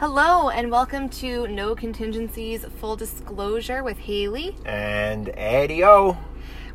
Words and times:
Hello, 0.00 0.48
and 0.48 0.70
welcome 0.70 1.08
to 1.08 1.48
No 1.48 1.74
Contingencies 1.74 2.64
Full 2.78 2.94
Disclosure 2.94 3.82
with 3.82 3.98
Haley. 3.98 4.54
And 4.64 5.28
Eddie 5.34 5.82
O. 5.82 6.16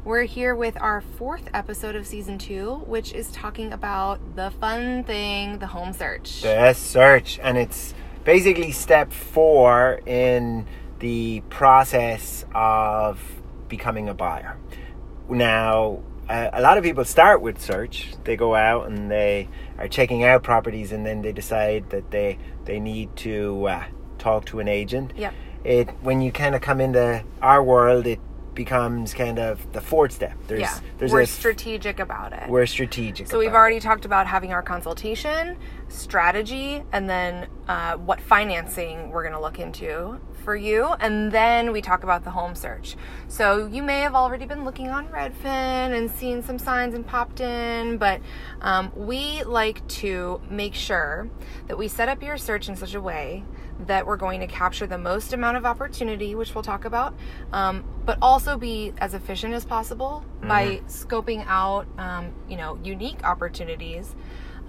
We're 0.04 0.24
here 0.24 0.54
with 0.56 0.76
our 0.82 1.00
fourth 1.00 1.48
episode 1.54 1.96
of 1.96 2.06
season 2.06 2.38
two, 2.38 2.84
which 2.86 3.14
is 3.14 3.32
talking 3.32 3.72
about 3.72 4.36
the 4.36 4.52
fun 4.60 5.06
thing, 5.06 5.60
the 5.60 5.68
home 5.68 5.94
search. 5.94 6.42
The 6.42 6.74
search. 6.74 7.40
And 7.42 7.58
it's 7.58 7.94
basically 8.26 8.74
step 8.74 9.14
four 9.14 10.02
in 10.06 10.66
the 11.00 11.44
process 11.50 12.44
of 12.54 13.22
becoming 13.70 14.10
a 14.10 14.14
buyer. 14.14 14.58
Now, 15.30 16.02
a 16.28 16.62
lot 16.62 16.78
of 16.78 16.84
people 16.84 17.06
start 17.06 17.42
with 17.42 17.62
search. 17.62 18.16
They 18.26 18.36
go 18.36 18.54
out 18.54 18.88
and 18.88 19.10
they 19.10 19.48
are 19.78 19.88
checking 19.88 20.26
out 20.26 20.44
properties, 20.44 20.92
and 20.92 21.06
then 21.06 21.22
they 21.22 21.32
decide 21.32 21.90
that 21.92 22.12
they 22.12 22.38
they 22.66 22.80
need 22.80 23.16
to 23.18 23.68
uh, 23.68 23.84
talk 24.18 24.46
to 24.46 24.60
an 24.60 24.68
agent. 24.68 25.14
Yep. 25.16 25.34
It 25.64 25.90
when 26.02 26.22
you 26.22 26.32
kind 26.32 26.56
of 26.56 26.62
come 26.62 26.82
into 26.82 27.24
our 27.42 27.64
world, 27.64 28.06
it 28.06 28.20
becomes 28.54 29.14
kind 29.14 29.40
of 29.40 29.72
the 29.74 29.82
fourth 29.82 30.12
step. 30.12 30.38
There's 30.48 30.62
yeah, 30.62 30.80
there's 30.98 31.12
we're 31.12 31.22
a- 31.22 31.26
strategic 31.28 32.00
about 32.00 32.34
it. 32.34 32.50
we're 32.50 32.66
strategic. 32.66 33.28
so 33.28 33.40
we've 33.40 33.48
about 33.48 33.56
it. 33.58 33.60
already 33.60 33.80
talked 33.80 34.06
about 34.06 34.28
having 34.28 34.52
our 34.54 34.62
consultation, 34.62 35.58
strategy, 35.90 36.84
and 36.92 37.10
then 37.10 37.48
uh, 37.68 37.94
what 37.96 38.22
financing 38.22 39.10
we're 39.10 39.24
going 39.24 39.34
to 39.34 39.42
look 39.42 39.60
into 39.60 40.20
for 40.44 40.56
you. 40.56 40.86
And 41.00 41.32
then 41.32 41.72
we 41.72 41.82
talk 41.82 42.04
about 42.04 42.24
the 42.24 42.32
home 42.32 42.56
search. 42.56 42.96
So 43.28 43.68
you 43.68 43.82
may 43.82 44.02
have 44.02 44.14
already 44.16 44.46
been 44.46 44.66
looking 44.66 44.90
on 44.90 45.08
Redfin 45.08 45.46
and 45.46 46.12
seen 46.12 46.44
some 46.44 46.60
signs 46.60 46.94
and 46.94 47.06
popped 47.06 47.40
in, 47.40 47.98
but 47.98 48.22
um, 48.62 48.92
we 48.96 49.44
like 49.44 49.86
to 49.88 50.42
make 50.50 50.76
sure 50.76 51.30
that 51.68 51.78
we 51.78 51.88
set 51.88 52.10
up 52.10 52.22
your 52.22 52.38
search 52.38 52.70
in 52.70 52.76
such 52.76 52.94
a 52.94 53.02
way 53.02 53.44
that 53.88 54.06
we're 54.06 54.18
going 54.18 54.40
to 54.40 54.48
capture 54.48 54.86
the 54.86 54.98
most 54.98 55.34
amount 55.34 55.58
of 55.58 55.66
opportunity, 55.66 56.36
which 56.36 56.54
we'll 56.54 56.64
talk 56.64 56.86
about, 56.86 57.16
um, 57.52 57.84
but 58.06 58.18
also 58.22 58.58
be 58.58 58.94
as 59.00 59.14
efficient 59.14 59.54
as 59.54 59.66
possible 59.66 60.24
by 60.42 60.82
scoping 60.88 61.44
out, 61.48 61.88
um, 61.98 62.32
you 62.48 62.58
know, 62.58 62.78
unique 62.84 63.24
opportunities, 63.24 64.16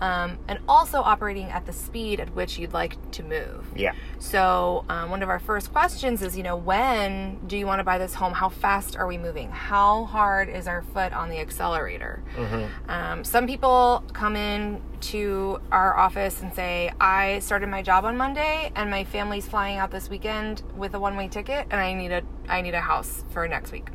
um, 0.01 0.39
and 0.49 0.59
also 0.69 1.01
operating 1.01 1.47
at 1.51 1.67
the 1.67 1.73
speed 1.73 2.21
at 2.21 2.35
which 2.35 2.59
you'd 2.59 2.73
like 2.73 2.97
to 3.13 3.23
move. 3.23 3.67
Yeah. 3.77 3.93
So, 4.19 4.85
um, 4.89 5.11
one 5.11 5.23
of 5.23 5.29
our 5.29 5.39
first 5.39 5.73
questions 5.73 6.23
is, 6.23 6.37
you 6.37 6.43
know, 6.43 6.57
when 6.57 7.39
do 7.47 7.57
you 7.57 7.67
want 7.67 7.81
to 7.81 7.85
buy 7.85 7.99
this 7.99 8.15
home? 8.15 8.33
How 8.33 8.49
fast 8.49 8.97
are 8.97 9.07
we 9.07 9.19
moving? 9.19 9.51
How 9.51 10.05
hard 10.05 10.49
is 10.49 10.67
our 10.67 10.83
foot 10.83 11.13
on 11.13 11.29
the 11.31 11.39
accelerator? 11.39 12.23
Um, 12.89 13.25
some 13.25 13.47
people 13.47 14.03
come 14.13 14.37
in 14.37 14.81
to 15.03 15.61
our 15.71 15.97
office 15.97 16.41
and 16.43 16.55
say, 16.55 16.91
I 17.01 17.39
started 17.41 17.69
my 17.69 17.83
job 17.83 18.05
on 18.05 18.17
Monday 18.17 18.73
and 18.75 18.91
my 18.91 19.05
family's 19.05 19.47
flying 19.47 19.77
out 19.79 19.91
this 19.91 20.09
weekend 20.09 20.63
with 20.77 20.95
a 20.95 20.99
one-way 21.01 21.29
ticket 21.29 21.67
and 21.71 21.81
I 21.81 21.93
need 21.93 22.11
a 22.13 22.23
I 22.49 22.61
need 22.61 22.75
a 22.75 22.81
house 22.81 23.25
for 23.31 23.47
next 23.49 23.73
week. 23.73 23.89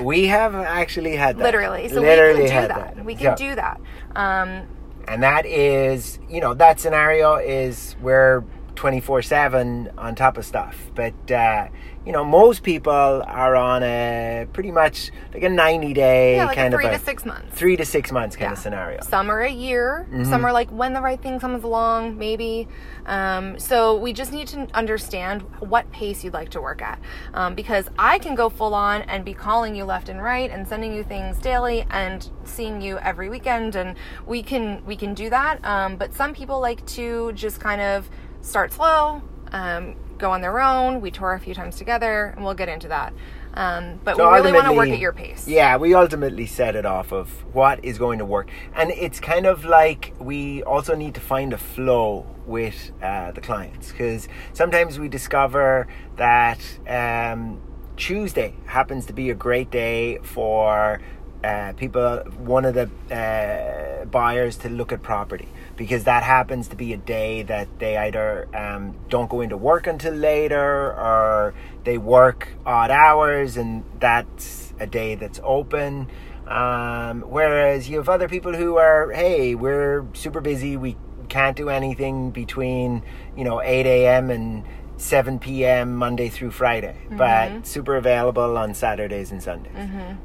We 0.00 0.26
have 0.26 0.54
actually 0.54 1.16
had 1.16 1.36
that. 1.38 1.42
Literally. 1.42 1.88
So 1.88 2.00
Literally 2.00 2.42
we 2.44 2.48
can 2.48 2.68
do 2.68 2.74
had 2.74 2.96
that. 2.96 3.04
We 3.04 3.14
can 3.14 3.24
Yeah. 3.24 3.34
do 3.34 3.54
that. 3.56 3.80
Um, 4.14 4.66
and 5.08 5.22
that 5.22 5.46
is 5.46 6.18
you 6.28 6.40
know 6.40 6.54
that 6.54 6.80
scenario 6.80 7.36
is 7.36 7.96
we're 8.00 8.44
24 8.76 9.22
7 9.22 9.90
on 9.98 10.14
top 10.14 10.36
of 10.38 10.44
stuff 10.44 10.76
but 10.94 11.30
uh, 11.30 11.68
you 12.04 12.12
know 12.12 12.24
most 12.24 12.62
people 12.62 12.92
are 13.26 13.56
on 13.56 13.82
a 13.82 14.46
pretty 14.52 14.70
much 14.70 15.10
like 15.34 15.42
a 15.42 15.48
90 15.48 15.92
day 15.94 16.36
yeah, 16.36 16.46
like 16.46 16.56
kind 16.56 16.72
three 16.74 16.86
of 16.86 16.92
to 16.92 16.98
six 17.04 17.24
months. 17.24 17.56
three 17.56 17.76
to 17.76 17.84
six 17.84 18.12
months 18.12 18.36
kind 18.36 18.48
Yeah. 18.50 18.52
of 18.52 18.58
scenario 18.58 19.00
Some 19.02 19.30
are 19.30 19.40
a 19.42 19.50
year. 19.50 20.06
Mm-hmm. 20.10 20.24
Some 20.24 20.44
are 20.44 20.52
like 20.52 20.70
when 20.70 20.92
the 20.92 21.00
right 21.00 21.20
thing 21.20 21.40
comes 21.40 21.64
along, 21.64 22.16
maybe. 22.18 22.68
Um, 23.06 23.58
so 23.58 23.96
we 23.96 24.12
just 24.12 24.32
need 24.32 24.48
to 24.48 24.66
understand 24.74 25.42
what 25.60 25.90
pace 25.92 26.22
you'd 26.24 26.32
like 26.34 26.50
to 26.50 26.60
work 26.60 26.82
at, 26.82 26.98
um, 27.34 27.54
because 27.54 27.88
I 27.98 28.18
can 28.18 28.34
go 28.34 28.48
full 28.48 28.74
on 28.74 29.02
and 29.02 29.24
be 29.24 29.34
calling 29.34 29.74
you 29.74 29.84
left 29.84 30.08
and 30.08 30.22
right 30.22 30.50
and 30.50 30.66
sending 30.66 30.92
you 30.94 31.02
things 31.04 31.38
daily 31.38 31.86
and 31.90 32.28
seeing 32.44 32.80
you 32.80 32.98
every 32.98 33.28
weekend, 33.28 33.74
and 33.76 33.96
we 34.26 34.42
can 34.42 34.84
we 34.84 34.96
can 34.96 35.14
do 35.14 35.30
that. 35.30 35.64
Um, 35.64 35.96
but 35.96 36.14
some 36.14 36.32
people 36.34 36.60
like 36.60 36.84
to 36.88 37.32
just 37.32 37.60
kind 37.60 37.80
of 37.80 38.08
start 38.46 38.72
slow. 38.72 39.22
Um, 39.52 39.96
go 40.18 40.30
on 40.30 40.40
their 40.40 40.60
own. 40.60 41.00
We 41.00 41.10
tour 41.10 41.32
a 41.34 41.40
few 41.40 41.54
times 41.54 41.76
together, 41.76 42.32
and 42.34 42.44
we'll 42.44 42.54
get 42.54 42.68
into 42.68 42.88
that. 42.88 43.12
Um, 43.54 44.00
but 44.04 44.16
So 44.16 44.28
we 44.28 44.36
really 44.36 44.52
want 44.52 44.66
to 44.66 44.72
work 44.72 44.88
at 44.90 44.98
your 44.98 45.12
pace. 45.12 45.48
Yeah, 45.48 45.78
we 45.78 45.94
ultimately 45.94 46.46
set 46.46 46.76
it 46.76 46.84
off 46.84 47.10
of 47.10 47.30
what 47.54 47.82
is 47.82 47.96
going 47.96 48.18
to 48.18 48.24
work. 48.24 48.50
And 48.74 48.90
it's 48.90 49.18
kind 49.18 49.46
of 49.46 49.64
like 49.64 50.12
we 50.18 50.62
also 50.62 50.94
need 50.94 51.14
to 51.14 51.20
find 51.20 51.54
a 51.54 51.58
flow 51.58 52.26
with 52.46 52.92
uh, 53.02 53.32
the 53.32 53.40
clients 53.40 53.92
because 53.92 54.28
sometimes 54.52 54.98
we 54.98 55.08
discover 55.08 55.88
that 56.16 56.60
um, 56.86 57.62
Tuesday 57.96 58.54
happens 58.66 59.06
to 59.06 59.14
be 59.14 59.30
a 59.30 59.34
great 59.34 59.70
day 59.70 60.18
for 60.22 61.00
uh, 61.42 61.72
people, 61.76 62.18
one 62.38 62.64
of 62.66 62.74
the 62.74 62.90
uh, 63.14 64.04
buyers 64.04 64.56
to 64.58 64.68
look 64.68 64.92
at 64.92 65.02
property 65.02 65.48
because 65.76 66.04
that 66.04 66.22
happens 66.22 66.68
to 66.68 66.76
be 66.76 66.92
a 66.92 66.96
day 66.96 67.42
that 67.42 67.68
they 67.78 67.96
either 67.96 68.48
um, 68.56 68.94
don't 69.08 69.28
go 69.28 69.40
into 69.40 69.56
work 69.56 69.86
until 69.86 70.14
later 70.14 70.92
or 70.92 71.54
they 71.84 71.98
work 71.98 72.48
odd 72.64 72.90
hours 72.90 73.56
and 73.56 73.84
that's 74.00 74.72
a 74.80 74.86
day 74.86 75.14
that's 75.14 75.40
open. 75.42 76.08
Um, 76.46 77.22
whereas 77.22 77.88
you 77.88 77.98
have 77.98 78.08
other 78.08 78.28
people 78.28 78.54
who 78.54 78.76
are, 78.76 79.10
hey, 79.10 79.54
we're 79.54 80.06
super 80.14 80.40
busy, 80.40 80.76
we 80.76 80.96
can't 81.28 81.56
do 81.56 81.68
anything 81.68 82.30
between, 82.30 83.02
you 83.36 83.44
know, 83.44 83.60
8 83.60 83.84
a.m. 83.86 84.30
and 84.30 84.64
7 84.98 85.38
p.m. 85.38 85.94
Monday 85.94 86.28
through 86.28 86.50
Friday, 86.52 86.96
but 87.10 87.66
super 87.66 87.96
available 87.96 88.56
on 88.56 88.72
Saturdays 88.74 89.30
and 89.30 89.42
Sundays. 89.42 89.74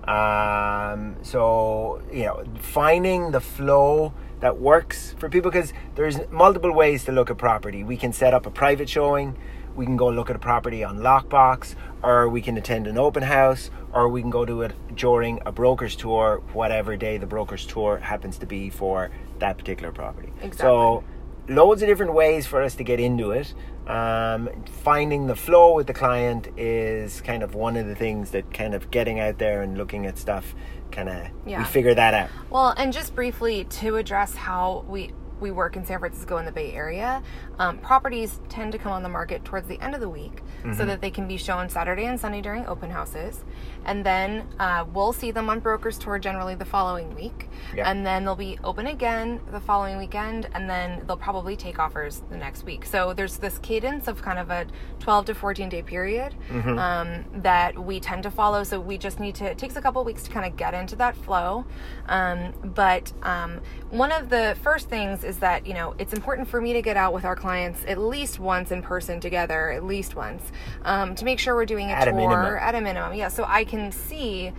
Um, 0.09 1.16
so, 1.24 2.02
you 2.12 2.24
know, 2.26 2.44
finding 2.59 3.32
the 3.32 3.42
flow 3.42 4.14
that 4.40 4.58
works 4.59 5.14
for 5.20 5.30
people 5.30 5.52
because 5.52 5.74
there's 5.96 6.20
multiple 6.32 6.72
ways 6.74 7.04
to 7.06 7.12
look 7.12 7.30
at 7.30 7.38
property. 7.38 7.84
We 7.84 7.98
can 7.98 8.14
set 8.14 8.34
up 8.34 8.46
a 8.46 8.50
private 8.50 8.90
showing, 8.90 9.38
we 9.76 9.86
can 9.86 9.98
go 9.98 10.09
look 10.09 10.30
at 10.30 10.36
a 10.36 10.40
property 10.40 10.84
on 10.84 11.00
Lockbox, 11.00 11.76
or 12.02 12.28
we 12.30 12.42
can 12.42 12.58
attend 12.58 12.88
an 12.88 12.98
open 12.98 13.24
house, 13.24 13.70
or 13.94 14.08
we 14.09 14.22
can 14.22 14.30
go 14.30 14.46
to 14.46 14.62
it 14.64 14.74
during 14.96 15.40
a 15.46 15.52
broker's 15.52 15.96
tour, 15.96 16.42
whatever 16.53 16.96
day 16.98 17.18
the 17.18 17.28
broker's 17.28 17.66
tour 17.66 17.98
happens 17.98 18.38
to 18.40 18.46
be 18.46 18.70
for 18.70 19.12
that 19.40 19.58
particular 19.58 19.92
property. 19.92 20.32
So, 20.53 21.03
loads 21.48 21.82
of 21.82 21.88
different 21.88 22.14
ways 22.14 22.48
for 22.48 22.62
us 22.62 22.76
to 22.76 22.84
get 22.84 23.00
into 23.00 23.32
it. 23.32 23.53
Um, 23.91 24.50
finding 24.84 25.28
the 25.28 25.35
flow 25.35 25.74
with 25.74 25.88
the 25.88 25.94
client 25.94 26.47
is 26.57 27.19
kind 27.22 27.44
of 27.44 27.56
one 27.56 27.75
of 27.75 27.88
the 27.88 27.96
things 27.96 28.31
that 28.31 28.53
kind 28.53 28.74
of 28.74 28.90
getting 28.90 29.19
out 29.19 29.38
there 29.38 29.62
and 29.62 29.78
looking 29.78 30.06
at 30.06 30.18
stuff 30.18 30.56
kind 30.91 31.09
of 31.09 31.28
Yeah. 31.46 31.59
we 31.59 31.66
figure 31.66 31.94
that 31.94 32.13
out. 32.13 32.29
Well, 32.50 32.74
and 32.78 32.94
just 32.94 33.13
briefly 33.16 33.66
to 33.66 33.97
address 33.97 34.34
how 34.35 34.85
we 34.88 35.12
we 35.41 35.50
work 35.52 35.75
in 35.75 35.84
San 35.85 35.97
Francisco 36.00 36.38
in 36.38 36.46
the 36.46 36.52
Bay 36.52 36.72
Area, 36.72 37.22
um, 37.61 37.77
properties 37.77 38.39
tend 38.49 38.72
to 38.72 38.77
come 38.77 38.91
on 38.91 39.03
the 39.03 39.09
market 39.09 39.45
towards 39.45 39.67
the 39.67 39.79
end 39.81 39.94
of 39.95 40.01
the 40.01 40.09
week 40.09 40.41
Mm-hmm. 40.61 40.77
so 40.77 40.85
that 40.85 41.01
they 41.01 41.09
can 41.09 41.27
be 41.27 41.38
shown 41.38 41.69
Saturday 41.69 42.05
and 42.05 42.19
Sunday 42.19 42.39
during 42.39 42.67
open 42.67 42.91
houses, 42.91 43.44
and 43.83 44.05
then 44.05 44.45
uh, 44.59 44.85
we'll 44.94 45.11
see 45.11 45.31
them 45.31 45.49
on 45.49 45.59
brokers 45.59 45.97
tour 45.97 46.19
generally 46.19 46.53
the 46.53 46.66
following 46.66 47.16
week, 47.16 47.49
Yeah. 47.75 47.89
and 47.89 48.05
then 48.05 48.25
they'll 48.25 48.35
be 48.35 48.59
open 48.63 48.85
again 48.85 49.39
the 49.51 49.59
following 49.59 49.97
weekend, 49.97 50.47
and 50.53 50.69
then 50.69 51.01
they'll 51.07 51.17
probably 51.17 51.55
take 51.55 51.79
offers 51.79 52.22
the 52.29 52.38
next 52.38 52.63
week. 52.63 52.85
So 52.85 53.11
there's 53.11 53.38
this 53.38 53.57
cadence 53.57 54.07
of 54.07 54.22
kind 54.22 54.38
of 54.38 54.51
a 54.51 54.67
12 54.99 55.25
to 55.25 55.33
14 55.33 55.67
day 55.69 55.81
period 55.81 56.35
Mm-hmm. 56.51 56.78
um, 56.78 57.41
that 57.41 57.72
we 57.89 57.99
tend 57.99 58.22
to 58.22 58.29
follow. 58.29 58.63
So 58.63 58.79
we 58.79 58.99
just 58.99 59.19
need 59.19 59.33
to. 59.41 59.45
It 59.45 59.57
takes 59.57 59.78
a 59.78 59.81
couple 59.81 60.03
weeks 60.03 60.22
to 60.25 60.29
kind 60.29 60.45
of 60.45 60.55
get 60.57 60.75
into 60.75 60.95
that 60.97 61.16
flow. 61.16 61.66
Um, 62.07 62.53
but 62.75 63.11
um, 63.23 63.61
one 63.89 64.11
of 64.11 64.29
the 64.29 64.55
first 64.61 64.89
things 64.89 65.23
is 65.23 65.38
that 65.39 65.66
you 65.66 65.73
know 65.73 65.95
it's 65.97 66.13
important 66.13 66.47
for 66.47 66.61
me 66.61 66.73
to 66.73 66.83
get 66.83 66.97
out 66.97 67.13
with 67.13 67.25
our 67.25 67.35
clients 67.35 67.50
at 67.59 67.97
least 67.97 68.39
once 68.39 68.72
in 68.72 68.81
person 68.81 69.20
together, 69.20 69.72
at 69.72 69.84
least 69.84 70.16
once, 70.16 70.52
um, 70.84 71.16
to 71.16 71.26
make 71.26 71.40
sure 71.40 71.55
we're 71.55 71.66
doing 71.66 71.90
a 71.90 71.93
At 71.93 72.08
a 72.08 72.11
tour 72.11 72.20
minimum. 72.20 72.46
at 72.59 72.76
a 72.76 72.81
minimum. 72.81 73.14
Yeah, 73.14 73.28
so 73.29 73.43
I 73.47 73.64
can 73.64 73.91
see 73.91 74.52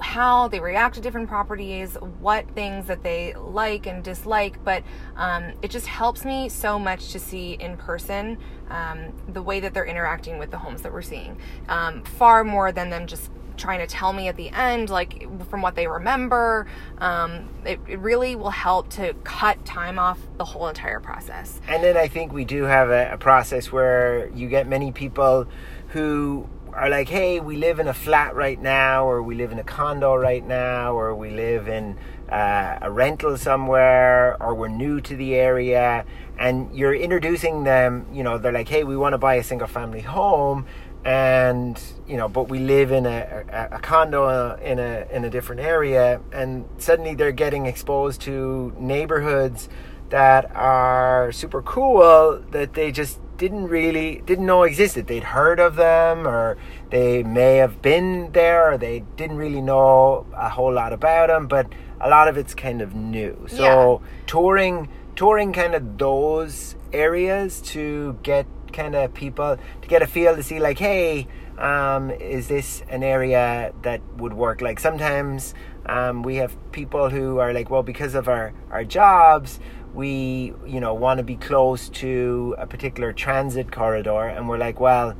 how 0.00 0.46
they 0.48 0.60
react 0.60 0.94
to 0.96 1.00
different 1.00 1.26
properties, 1.28 1.96
what 2.20 2.46
things 2.50 2.86
that 2.86 3.02
they 3.02 3.34
like 3.34 3.86
and 3.86 4.04
dislike, 4.04 4.62
but 4.62 4.82
um, 5.16 5.52
it 5.62 5.70
just 5.70 5.86
helps 5.86 6.24
me 6.24 6.48
so 6.50 6.78
much 6.78 7.12
to 7.12 7.18
see 7.18 7.52
in 7.54 7.76
person 7.78 8.36
um, 8.68 9.12
the 9.32 9.40
way 9.40 9.58
that 9.60 9.72
they're 9.72 9.86
interacting 9.86 10.38
with 10.38 10.50
the 10.50 10.58
homes 10.58 10.82
that 10.82 10.92
we're 10.92 11.00
seeing, 11.00 11.38
um, 11.68 12.02
far 12.04 12.44
more 12.44 12.72
than 12.72 12.90
them 12.90 13.06
just 13.06 13.30
trying 13.56 13.80
to 13.80 13.86
tell 13.86 14.12
me 14.12 14.28
at 14.28 14.36
the 14.36 14.50
end, 14.50 14.90
like 14.90 15.26
from 15.48 15.62
what 15.62 15.74
they 15.74 15.86
remember. 15.86 16.66
Um, 16.98 17.48
it, 17.64 17.80
it 17.88 17.98
really 17.98 18.36
will 18.36 18.50
help 18.50 18.90
to 18.90 19.14
cut 19.24 19.64
time 19.64 19.98
off 19.98 20.18
the 20.38 20.44
whole 20.44 20.68
entire 20.68 21.00
process. 21.00 21.60
And 21.68 21.82
then 21.82 21.96
I 21.96 22.08
think 22.08 22.32
we 22.32 22.44
do 22.44 22.64
have 22.64 22.90
a, 22.90 23.12
a 23.12 23.18
process 23.18 23.72
where 23.72 24.28
you 24.30 24.48
get 24.48 24.66
many 24.68 24.92
people 24.92 25.46
who 25.88 26.48
are 26.72 26.90
like, 26.90 27.08
hey, 27.08 27.40
we 27.40 27.56
live 27.56 27.78
in 27.78 27.88
a 27.88 27.94
flat 27.94 28.34
right 28.34 28.60
now, 28.60 29.06
or 29.06 29.22
we 29.22 29.34
live 29.34 29.50
in 29.50 29.58
a 29.58 29.64
condo 29.64 30.14
right 30.14 30.46
now, 30.46 30.92
or 30.92 31.14
we 31.14 31.30
live 31.30 31.68
in 31.68 31.96
uh, 32.28 32.78
a 32.82 32.90
rental 32.90 33.38
somewhere, 33.38 34.36
or 34.42 34.54
we're 34.54 34.68
new 34.68 35.00
to 35.00 35.16
the 35.16 35.34
area, 35.36 36.04
and 36.38 36.70
you're 36.76 36.94
introducing 36.94 37.64
them, 37.64 38.04
you 38.12 38.22
know, 38.22 38.36
they're 38.36 38.52
like, 38.52 38.68
hey, 38.68 38.84
we 38.84 38.94
want 38.94 39.14
to 39.14 39.18
buy 39.18 39.36
a 39.36 39.42
single 39.42 39.66
family 39.66 40.02
home, 40.02 40.66
and 41.06 41.80
you 42.08 42.16
know, 42.16 42.28
but 42.28 42.48
we 42.48 42.58
live 42.58 42.90
in 42.90 43.06
a, 43.06 43.44
a, 43.48 43.76
a 43.76 43.78
condo 43.78 44.56
in 44.56 44.78
a 44.78 45.06
in 45.12 45.24
a 45.24 45.30
different 45.30 45.60
area, 45.60 46.20
and 46.32 46.64
suddenly 46.78 47.14
they're 47.14 47.32
getting 47.32 47.66
exposed 47.66 48.20
to 48.22 48.74
neighborhoods 48.78 49.68
that 50.08 50.50
are 50.54 51.30
super 51.32 51.62
cool 51.62 52.42
that 52.50 52.74
they 52.74 52.90
just 52.92 53.20
didn't 53.36 53.68
really 53.68 54.22
didn't 54.26 54.46
know 54.46 54.64
existed. 54.64 55.06
They'd 55.06 55.24
heard 55.24 55.60
of 55.60 55.76
them, 55.76 56.26
or 56.26 56.56
they 56.90 57.22
may 57.22 57.56
have 57.56 57.80
been 57.82 58.32
there, 58.32 58.72
or 58.72 58.78
they 58.78 59.04
didn't 59.16 59.36
really 59.36 59.60
know 59.60 60.26
a 60.34 60.48
whole 60.48 60.72
lot 60.72 60.92
about 60.92 61.28
them. 61.28 61.46
But 61.46 61.66
a 62.00 62.08
lot 62.08 62.26
of 62.28 62.36
it's 62.36 62.54
kind 62.54 62.82
of 62.82 62.94
new. 62.94 63.46
So 63.48 63.62
Yeah. 64.02 64.08
touring, 64.26 64.88
touring 65.14 65.52
kind 65.52 65.74
of 65.74 65.98
those 65.98 66.74
areas 66.92 67.60
to 67.72 68.16
get 68.22 68.46
kind 68.76 68.94
of 68.94 69.12
people 69.14 69.56
to 69.82 69.88
get 69.88 70.02
a 70.02 70.06
feel 70.06 70.36
to 70.36 70.42
see 70.42 70.60
like, 70.60 70.78
hey, 70.78 71.26
um, 71.58 72.10
is 72.10 72.48
this 72.48 72.82
an 72.90 73.02
area 73.02 73.72
that 73.82 74.00
would 74.18 74.34
work? 74.34 74.60
Like 74.60 74.78
sometimes 74.78 75.54
um, 75.86 76.22
we 76.22 76.36
have 76.36 76.52
people 76.72 77.08
who 77.10 77.38
are 77.38 77.52
like, 77.52 77.70
well, 77.70 77.82
because 77.82 78.14
of 78.14 78.28
our 78.28 78.52
our 78.70 78.84
jobs, 78.84 79.58
we 79.94 80.52
you 80.66 80.80
know 80.80 80.92
want 80.94 81.18
to 81.18 81.24
be 81.24 81.36
close 81.36 81.88
to 81.88 82.54
a 82.58 82.66
particular 82.66 83.12
transit 83.12 83.72
corridor, 83.72 84.28
and 84.28 84.48
we're 84.48 84.58
like, 84.58 84.78
well. 84.80 85.14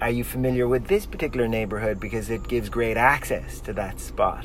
Are 0.00 0.10
you 0.10 0.24
familiar 0.24 0.66
with 0.66 0.88
this 0.88 1.06
particular 1.06 1.46
neighborhood 1.46 2.00
because 2.00 2.28
it 2.28 2.48
gives 2.48 2.68
great 2.68 2.96
access 2.96 3.60
to 3.60 3.72
that 3.74 4.00
spot? 4.00 4.44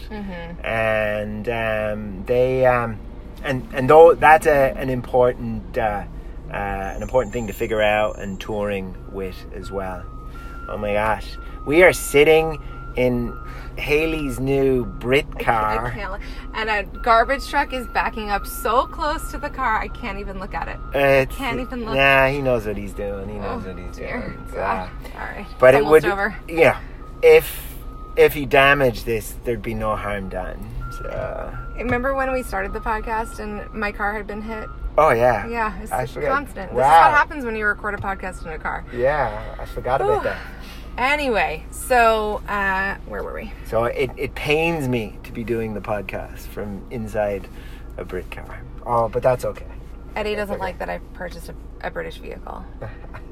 And 0.64 1.50
um, 1.50 2.26
they 2.28 2.64
um, 2.68 3.00
and 3.44 3.68
and 3.74 3.90
though 3.90 4.14
that's 4.14 4.46
a, 4.46 4.78
an 4.78 4.92
important 4.92 5.76
uh, 5.76 6.04
uh, 6.52 6.54
an 6.96 7.02
important 7.02 7.34
thing 7.34 7.48
to 7.48 7.54
figure 7.54 7.82
out 7.82 8.20
and 8.20 8.40
touring 8.40 8.96
with 9.12 9.36
as 9.54 9.72
well. 9.72 10.04
Oh 10.70 10.78
my 10.78 10.94
gosh, 10.94 11.38
we 11.66 11.84
are 11.84 11.94
sitting 11.94 12.62
in 12.96 13.38
Haley's 13.78 14.40
new 14.40 14.86
Brit 14.86 15.28
car. 15.40 15.92
can't 15.92 16.12
look. 16.12 16.22
And 16.56 16.70
a 16.70 16.84
garbage 17.02 17.48
truck 17.48 17.72
is 17.74 17.86
backing 17.88 18.32
up 18.32 18.48
so 18.48 18.88
close 18.88 19.30
to 19.32 19.38
the 19.38 19.50
car, 19.52 19.78
I 19.80 19.88
can't 19.90 20.18
even 20.20 20.40
look 20.40 20.56
at 20.56 20.68
it. 20.68 20.78
It's, 20.96 21.36
Can't 21.36 21.60
even 21.60 21.86
look. 21.86 21.96
Nah, 21.96 22.28
he 22.28 22.42
knows 22.42 22.66
what 22.66 22.76
he's 22.76 22.94
doing. 22.94 23.30
He 23.30 23.36
knows 23.36 23.64
Oh, 23.66 23.70
what 23.74 23.78
he's 23.86 23.96
dear 23.98 24.20
doing. 24.36 24.48
So-. 24.52 24.62
All 24.62 24.90
right. 25.16 25.46
but 25.60 25.76
It's 25.76 25.86
it 25.86 25.90
would, 25.90 26.06
over. 26.06 26.36
yeah. 26.50 26.80
If 27.22 27.76
if 28.16 28.34
he 28.34 28.48
damaged 28.48 29.06
this, 29.06 29.36
there'd 29.44 29.62
be 29.62 29.76
no 29.76 29.96
harm 29.96 30.28
done. 30.30 30.68
So, 30.92 31.56
Remember 31.78 32.16
when 32.16 32.32
we 32.32 32.42
started 32.42 32.74
the 32.74 32.80
podcast 32.80 33.38
and 33.38 33.72
my 33.76 33.92
car 33.92 34.14
had 34.14 34.26
been 34.26 34.42
hit? 34.42 34.68
Oh 34.98 35.12
yeah, 35.12 35.48
Yeah, 35.48 35.80
it's 35.82 35.92
I 35.92 36.06
forgot. 36.06 36.30
constant. 36.32 36.70
This 36.72 36.72
is 36.72 36.76
what 36.78 36.86
happens 37.12 37.46
when 37.46 37.56
you 37.56 37.66
record 37.66 37.94
a 37.94 37.98
podcast 37.98 38.46
in 38.46 38.52
a 38.52 38.60
car. 38.60 38.86
Yeah, 38.94 39.56
I 39.60 39.66
forgot 39.66 40.02
about 40.02 40.24
that. 40.24 40.38
Anyway, 40.98 41.64
so 41.70 42.42
uh, 42.48 42.96
where 43.06 43.22
were 43.24 43.34
we? 43.36 43.52
So 43.68 43.84
it, 43.86 44.10
it 44.18 44.34
pains 44.34 44.88
me 44.88 45.18
to 45.24 45.32
be 45.32 45.44
doing 45.44 45.74
the 45.76 45.82
podcast 45.82 46.40
from 46.48 46.82
inside 46.90 47.48
a 47.98 48.04
Brit 48.06 48.30
car. 48.32 48.62
Oh, 48.86 49.08
but 49.08 49.22
that's 49.22 49.46
okay. 49.46 49.68
Eddie 50.16 50.34
doesn't 50.34 50.56
okay. 50.56 50.64
like 50.64 50.80
that 50.80 50.90
I 50.90 50.98
purchased 51.14 51.50
a, 51.50 51.56
a 51.88 51.92
British 51.92 52.18
vehicle. 52.18 52.64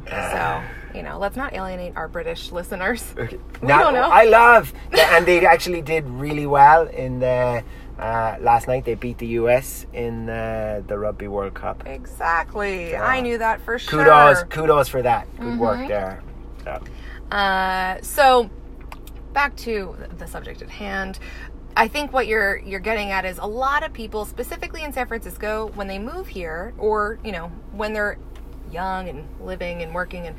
So, 0.07 0.62
you 0.94 1.01
know, 1.01 1.17
let's 1.17 1.35
not 1.35 1.53
alienate 1.53 1.94
our 1.97 2.07
British 2.07 2.51
listeners. 2.51 3.03
Okay. 3.17 3.39
We 3.63 3.67
Now, 3.67 3.85
don't 3.85 3.95
know. 3.95 4.01
I 4.03 4.25
love, 4.25 4.71
and 4.91 5.25
they 5.25 5.44
actually 5.44 5.81
did 5.81 6.07
really 6.07 6.45
well 6.45 6.85
in 6.85 7.17
the 7.21 7.63
uh, 8.00 8.36
last 8.42 8.68
night. 8.68 8.86
They 8.86 8.95
beat 8.95 9.18
the 9.18 9.27
US 9.39 9.86
in 9.94 10.30
uh, 10.30 10.81
the 10.88 10.97
Rugby 10.97 11.27
World 11.27 11.53
Cup. 11.53 11.83
Exactly. 11.88 12.95
I 12.95 13.21
knew 13.21 13.38
that 13.38 13.62
for 13.62 13.80
sure. 13.80 14.03
Kudos, 14.03 14.44
kudos 14.44 14.88
for 14.89 15.01
that. 15.01 15.27
Good 15.39 15.44
Mm-hmm. 15.53 15.59
work 15.59 15.88
there. 15.88 16.21
So, 16.63 16.81
Uh, 17.31 17.97
so 18.01 18.50
back 19.33 19.56
to 19.57 19.95
the 20.18 20.27
subject 20.27 20.62
at 20.62 20.69
hand. 20.69 21.19
I 21.77 21.88
think 21.89 22.13
what 22.13 22.25
you're 22.27 22.57
you're 22.59 22.80
getting 22.80 23.12
at 23.12 23.25
is 23.25 23.38
a 23.38 23.45
lot 23.45 23.83
of 23.83 23.92
people, 23.92 24.24
specifically 24.25 24.83
in 24.83 24.94
San 24.94 25.07
Francisco, 25.07 25.71
when 25.75 25.88
they 25.88 26.00
move 26.00 26.27
here, 26.27 26.74
or 26.77 27.19
you 27.24 27.31
know, 27.33 27.48
when 27.74 27.91
they're 27.94 28.18
young 28.71 29.09
and 29.09 29.27
living 29.41 29.81
and 29.81 29.94
working, 29.94 30.25
and 30.27 30.36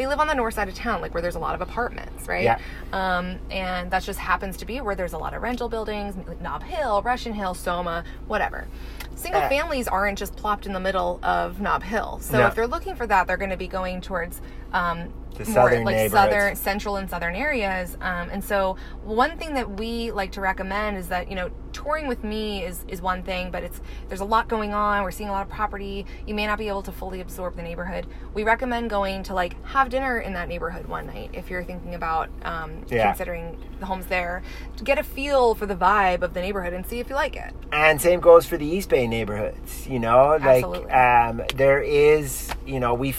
they 0.00 0.06
live 0.06 0.18
on 0.18 0.26
the 0.28 0.34
north 0.34 0.54
side 0.54 0.66
of 0.66 0.74
town, 0.74 1.02
like 1.02 1.12
where 1.12 1.20
there's 1.20 1.34
a 1.34 1.38
lot 1.38 1.54
of 1.54 1.60
apartments, 1.60 2.26
right? 2.26 2.42
Yeah. 2.44 2.58
Um, 2.90 3.38
and 3.50 3.90
that 3.90 4.02
just 4.02 4.18
happens 4.18 4.56
to 4.56 4.64
be 4.64 4.80
where 4.80 4.94
there's 4.94 5.12
a 5.12 5.18
lot 5.18 5.34
of 5.34 5.42
rental 5.42 5.68
buildings, 5.68 6.14
Nob 6.40 6.62
Hill, 6.62 7.02
Russian 7.02 7.34
Hill, 7.34 7.52
Soma, 7.52 8.02
whatever. 8.26 8.66
Single 9.14 9.42
Uh, 9.42 9.48
families 9.50 9.86
aren't 9.88 10.18
just 10.18 10.34
plopped 10.36 10.64
in 10.64 10.72
the 10.72 10.80
middle 10.80 11.20
of 11.22 11.60
Nob 11.60 11.82
Hill. 11.82 12.18
So 12.22 12.38
No. 12.38 12.46
if 12.46 12.54
they're 12.54 12.66
looking 12.66 12.94
for 12.96 13.06
that, 13.08 13.26
they're 13.26 13.36
going 13.36 13.50
to 13.50 13.58
be 13.58 13.68
going 13.68 14.00
towards 14.00 14.40
um, 14.72 15.12
The 15.36 15.44
more 15.46 15.54
southern 15.70 15.84
like 15.84 16.10
southern, 16.10 16.56
central 16.56 16.96
and 16.96 17.08
southern 17.08 17.34
areas. 17.34 17.96
Um, 18.00 18.28
and 18.30 18.44
so 18.44 18.76
one 19.04 19.38
thing 19.38 19.54
that 19.54 19.78
we 19.78 20.10
like 20.12 20.32
to 20.32 20.40
recommend 20.40 20.98
is 20.98 21.08
that 21.08 21.28
you 21.30 21.34
know 21.36 21.50
touring 21.72 22.08
with 22.08 22.22
me 22.24 22.62
is 22.64 22.84
is 22.88 23.00
one 23.00 23.22
thing, 23.22 23.50
but 23.50 23.62
it's 23.62 23.80
there's 24.08 24.20
a 24.20 24.24
lot 24.24 24.48
going 24.48 24.74
on. 24.74 25.02
We're 25.02 25.10
seeing 25.12 25.28
a 25.30 25.32
lot 25.32 25.42
of 25.46 25.48
property. 25.48 26.04
You 26.26 26.34
may 26.34 26.46
not 26.46 26.58
be 26.58 26.68
able 26.68 26.82
to 26.82 26.92
fully 26.92 27.20
absorb 27.20 27.56
the 27.56 27.62
neighborhood. 27.62 28.06
We 28.34 28.42
recommend 28.44 28.90
going 28.90 29.22
to 29.24 29.34
like 29.34 29.62
have 29.64 29.88
dinner 29.88 30.18
in 30.18 30.32
that 30.34 30.48
neighborhood 30.48 30.86
one 30.86 31.06
night 31.06 31.30
if 31.32 31.48
you're 31.48 31.64
thinking 31.64 31.94
about 31.94 32.28
um, 32.42 32.84
Yeah. 32.88 33.06
considering 33.06 33.56
the 33.78 33.86
homes 33.86 34.06
there 34.06 34.42
to 34.76 34.84
get 34.84 34.98
a 34.98 35.02
feel 35.02 35.54
for 35.54 35.64
the 35.66 35.76
vibe 35.76 36.22
of 36.22 36.34
the 36.34 36.40
neighborhood 36.40 36.72
and 36.74 36.84
see 36.86 36.98
if 37.00 37.08
you 37.08 37.14
like 37.14 37.36
it. 37.36 37.54
and 37.72 38.00
same 38.00 38.20
goes 38.20 38.44
for 38.46 38.56
the 38.58 38.66
East 38.66 38.90
Bay 38.90 39.06
neighborhoods. 39.06 39.86
You 39.88 40.00
know, 40.00 40.36
like 40.42 40.64
um, 40.92 41.42
there 41.54 41.80
is, 41.80 42.50
you 42.66 42.78
know, 42.80 42.92
we've 42.94 43.16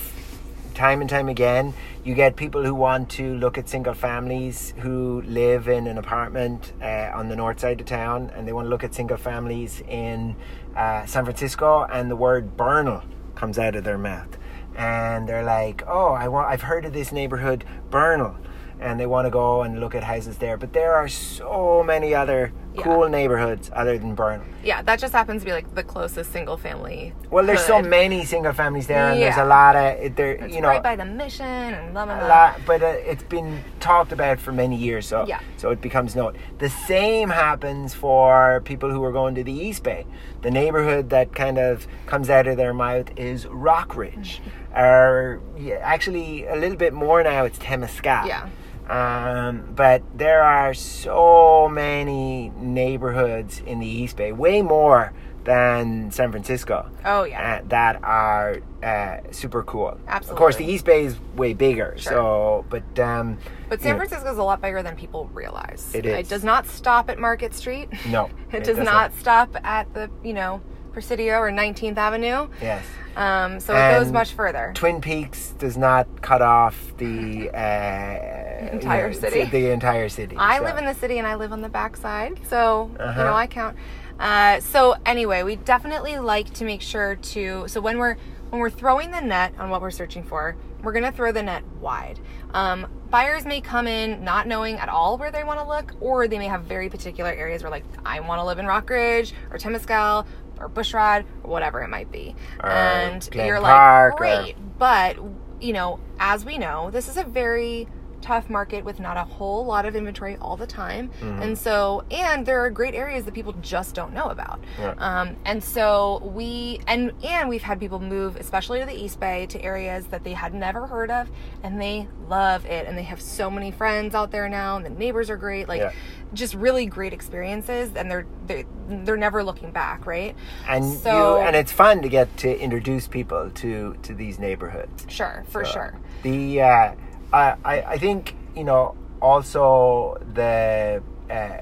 time 0.73 1.01
and 1.01 1.09
time 1.09 1.29
again, 1.29 1.73
you 2.03 2.15
get 2.15 2.35
people 2.35 2.63
who 2.63 2.73
want 2.73 3.09
to 3.11 3.35
look 3.35 3.57
at 3.57 3.69
single 3.69 3.93
families 3.93 4.73
who 4.79 5.21
live 5.23 5.67
in 5.67 5.87
an 5.87 5.97
apartment 5.97 6.73
uh, 6.81 7.11
on 7.13 7.29
the 7.29 7.35
north 7.35 7.59
side 7.59 7.79
of 7.79 7.85
town, 7.85 8.31
and 8.35 8.47
they 8.47 8.53
want 8.53 8.65
to 8.65 8.69
look 8.69 8.83
at 8.83 8.93
single 8.93 9.17
families 9.17 9.81
in 9.87 10.35
uh, 10.75 11.05
San 11.05 11.25
Francisco, 11.25 11.83
and 11.91 12.09
the 12.09 12.15
word 12.15 12.57
Bernal 12.57 13.03
comes 13.35 13.59
out 13.59 13.75
of 13.75 13.83
their 13.83 13.97
mouth, 13.97 14.37
and 14.75 15.27
they're 15.27 15.43
like, 15.43 15.83
"Oh, 15.87 16.13
I 16.13 16.27
want, 16.27 16.47
I've 16.47 16.63
heard 16.63 16.85
of 16.85 16.93
this 16.93 17.11
neighborhood, 17.11 17.65
Bernal." 17.89 18.37
And 18.79 18.99
they 18.99 19.05
want 19.05 19.27
to 19.27 19.29
go 19.29 19.61
and 19.61 19.79
look 19.79 19.93
at 19.93 20.03
houses 20.03 20.39
there, 20.39 20.57
but 20.57 20.73
there 20.73 20.95
are 20.95 21.07
so 21.07 21.83
many 21.85 22.15
other 22.15 22.51
Yeah. 22.73 22.83
cool 22.83 23.09
neighborhoods 23.09 23.69
other 23.73 23.97
than 23.97 24.15
Bernal. 24.15 24.45
Yeah, 24.63 24.81
that 24.83 24.99
just 24.99 25.11
happens 25.13 25.41
to 25.41 25.45
be 25.45 25.51
like 25.51 25.73
the 25.75 25.83
closest 25.83 26.31
single 26.31 26.55
family. 26.55 27.13
Well, 27.29 27.45
there's 27.45 27.65
so 27.65 27.81
many 27.81 28.23
single 28.23 28.53
families 28.53 28.87
there, 28.87 29.09
and 29.11 29.21
there's 29.21 29.35
a 29.37 29.43
lot 29.45 29.75
of 29.75 29.83
it- 29.99 30.15
there. 30.15 30.31
It's 30.33 30.55
you 30.55 30.61
know, 30.61 30.69
right 30.69 30.81
by 30.83 30.95
the 30.95 31.03
mission 31.05 31.45
and 31.45 31.91
blah 31.93 32.05
blah 32.05 32.25
a 32.25 32.27
lot, 32.27 32.59
but 32.65 32.81
uh, 32.81 32.85
it's 32.87 33.23
been 33.23 33.61
talked 33.81 34.11
about 34.13 34.39
for 34.39 34.51
many 34.53 34.77
years, 34.77 35.05
so 35.05 35.25
Yeah. 35.27 35.39
so 35.57 35.69
it 35.71 35.81
becomes 35.81 36.15
known. 36.15 36.37
The 36.59 36.69
same 36.69 37.29
happens 37.29 37.93
for 37.93 38.61
people 38.63 38.89
who 38.89 39.03
are 39.03 39.11
going 39.11 39.35
to 39.35 39.43
the 39.43 39.51
East 39.53 39.83
Bay. 39.83 40.05
The 40.41 40.51
neighborhood 40.51 41.09
that 41.09 41.35
kind 41.35 41.57
of 41.57 41.87
comes 42.05 42.29
out 42.29 42.47
of 42.47 42.55
their 42.57 42.73
mouth 42.73 43.09
is 43.17 43.45
Rockridge, 43.47 44.39
or 44.75 45.41
yeah, 45.57 45.75
actually 45.81 46.45
a 46.47 46.55
little 46.55 46.77
bit 46.77 46.93
more 46.93 47.21
now. 47.23 47.43
It's 47.43 47.59
Temescal. 47.59 48.25
Yeah. 48.27 48.47
Um, 48.91 49.73
but 49.73 50.03
there 50.17 50.43
are 50.43 50.73
so 50.73 51.69
many 51.69 52.49
neighborhoods 52.57 53.61
in 53.65 53.79
the 53.79 53.87
East 53.87 54.17
Bay, 54.17 54.33
way 54.33 54.61
more 54.61 55.13
than 55.45 56.11
San 56.11 56.29
Francisco. 56.31 56.89
Oh, 57.05 57.23
yeah. 57.23 57.61
uh, 57.63 57.67
that 57.69 58.03
are 58.03 58.59
uh, 58.83 59.17
super 59.31 59.63
cool. 59.63 59.97
Absolutely. 60.07 60.33
Of 60.33 60.37
course, 60.37 60.55
the 60.57 60.65
East 60.65 60.85
Bay 60.85 61.05
is 61.05 61.17
way 61.35 61.53
bigger. 61.53 61.95
Sure. 61.97 62.11
So, 62.11 62.65
but 62.69 62.99
um, 62.99 63.37
But 63.69 63.81
San 63.81 63.95
Francisco 63.95 64.31
is 64.31 64.37
a 64.37 64.43
lot 64.43 64.61
bigger 64.61 64.83
than 64.83 64.95
people 64.95 65.27
realize. 65.33 65.89
It 65.95 66.05
is. 66.05 66.19
It 66.19 66.29
does 66.29 66.43
not 66.43 66.67
stop 66.67 67.09
at 67.09 67.17
Market 67.17 67.53
Street. 67.55 67.89
No, 68.07 68.25
it, 68.51 68.57
it 68.57 68.59
does 68.59 68.67
doesn't. 68.77 68.85
not 68.85 69.15
stop 69.17 69.55
at 69.63 69.91
the 69.93 70.11
you 70.23 70.33
know 70.33 70.61
Presidio 70.91 71.37
or 71.39 71.49
19th 71.49 71.97
Avenue. 71.97 72.49
Yes. 72.61 72.83
Um, 73.15 73.59
so 73.59 73.73
it 73.73 73.99
goes 73.99 74.11
much 74.11 74.33
further. 74.33 74.71
Twin 74.75 75.01
Peaks 75.01 75.51
does 75.59 75.77
not 75.77 76.21
cut 76.21 76.41
off 76.41 76.93
the 76.97 77.49
uh, 77.49 78.40
Entire 78.71 79.07
you 79.09 79.13
know, 79.13 79.19
city. 79.19 79.43
The 79.45 79.71
entire 79.71 80.09
city. 80.09 80.35
I 80.37 80.57
so. 80.57 80.63
live 80.63 80.77
in 80.77 80.85
the 80.85 80.93
city 80.93 81.17
and 81.17 81.27
I 81.27 81.35
live 81.35 81.51
on 81.51 81.61
the 81.61 81.69
backside, 81.69 82.39
so 82.47 82.91
Uh-huh. 82.99 83.19
you 83.19 83.25
know 83.25 83.33
I 83.33 83.47
count. 83.47 83.77
Uh, 84.19 84.59
so 84.59 84.95
anyway, 85.05 85.43
we 85.43 85.55
definitely 85.55 86.17
like 86.19 86.53
to 86.55 86.65
make 86.65 86.81
sure 86.81 87.15
to. 87.15 87.67
So 87.67 87.81
when 87.81 87.97
we're 87.97 88.15
when 88.49 88.59
we're 88.59 88.69
throwing 88.69 89.11
the 89.11 89.21
net 89.21 89.53
on 89.57 89.69
what 89.69 89.81
we're 89.81 89.91
searching 89.91 90.23
for, 90.23 90.55
we're 90.83 90.91
gonna 90.91 91.11
throw 91.11 91.31
the 91.31 91.41
net 91.41 91.63
wide. 91.79 92.19
Um, 92.53 92.85
buyers 93.09 93.45
may 93.45 93.61
come 93.61 93.87
in 93.87 94.23
not 94.23 94.45
knowing 94.47 94.75
at 94.75 94.89
all 94.89 95.17
where 95.17 95.31
they 95.31 95.43
want 95.43 95.59
to 95.59 95.65
look, 95.65 95.93
or 96.01 96.27
they 96.27 96.37
may 96.37 96.47
have 96.47 96.63
very 96.63 96.89
particular 96.89 97.31
areas 97.31 97.63
where 97.63 97.71
like 97.71 97.85
I 98.05 98.19
want 98.19 98.39
to 98.39 98.45
live 98.45 98.59
in 98.59 98.65
Rockridge 98.65 99.31
or 99.51 99.57
Temescal 99.57 100.25
or 100.59 100.69
Bushrod 100.69 101.23
or 101.43 101.49
whatever 101.49 101.81
it 101.81 101.87
might 101.87 102.11
be, 102.11 102.35
Or 102.61 102.69
and 102.69 103.27
Glen 103.31 103.47
you're 103.47 103.59
Park 103.61 104.19
like 104.19 104.29
or- 104.39 104.43
great, 104.43 104.77
but 104.77 105.17
you 105.61 105.73
know 105.73 105.99
as 106.19 106.43
we 106.45 106.57
know, 106.59 106.91
this 106.91 107.07
is 107.07 107.17
a 107.17 107.23
very 107.23 107.87
tough 108.21 108.49
market 108.49 108.83
with 108.85 108.99
not 108.99 109.17
a 109.17 109.23
whole 109.23 109.65
lot 109.65 109.85
of 109.85 109.95
inventory 109.95 110.37
all 110.41 110.55
the 110.55 110.67
time, 110.67 111.11
and 111.21 111.57
so 111.57 112.03
and 112.11 112.45
there 112.45 112.59
are 112.63 112.69
great 112.69 112.93
areas 112.95 113.25
that 113.25 113.33
people 113.33 113.53
just 113.61 113.95
don't 113.95 114.13
know 114.13 114.25
about. 114.25 114.59
Yeah. 114.79 114.93
Um, 114.97 115.35
and 115.45 115.63
so 115.63 116.21
we 116.35 116.79
and 116.87 117.11
and 117.23 117.49
we've 117.49 117.61
had 117.63 117.79
people 117.79 117.99
move, 117.99 118.35
especially 118.35 118.79
to 118.79 118.85
the 118.85 118.95
East 118.95 119.19
Bay, 119.19 119.45
to 119.47 119.61
areas 119.61 120.05
that 120.07 120.23
they 120.23 120.33
had 120.33 120.53
never 120.53 120.87
heard 120.87 121.11
of, 121.11 121.29
and 121.63 121.81
they 121.81 122.07
love 122.27 122.65
it, 122.65 122.87
and 122.87 122.97
they 122.97 123.03
have 123.03 123.21
so 123.21 123.49
many 123.49 123.71
friends 123.71 124.15
out 124.15 124.31
there 124.31 124.47
now, 124.49 124.77
and 124.77 124.85
the 124.85 124.89
neighbors 124.89 125.29
are 125.29 125.37
great, 125.37 125.67
like 125.67 125.81
Yeah. 125.81 125.91
just 126.33 126.53
really 126.53 126.85
great 126.85 127.13
experiences, 127.13 127.91
and 127.95 128.09
they're 128.09 128.25
they're, 128.47 128.63
they're 128.89 129.17
never 129.17 129.43
looking 129.43 129.71
back, 129.71 130.05
right? 130.05 130.35
And 130.67 130.83
So- 130.85 131.37
you 131.39 131.41
and 131.45 131.55
it's 131.55 131.71
fun 131.71 132.01
to 132.01 132.09
get 132.09 132.35
to 132.37 132.59
introduce 132.59 133.07
people 133.07 133.49
to 133.55 133.95
to 134.03 134.13
these 134.13 134.39
neighborhoods. 134.39 135.05
Sure, 135.07 135.43
for 135.49 135.65
So, 135.65 135.71
sure. 135.71 135.93
The 136.23 136.61
uh, 136.61 136.91
I 137.33 137.81
I 137.81 137.97
think 137.97 138.35
you 138.55 138.63
know 138.63 138.95
also 139.21 140.17
the 140.33 141.01
uh, 141.29 141.57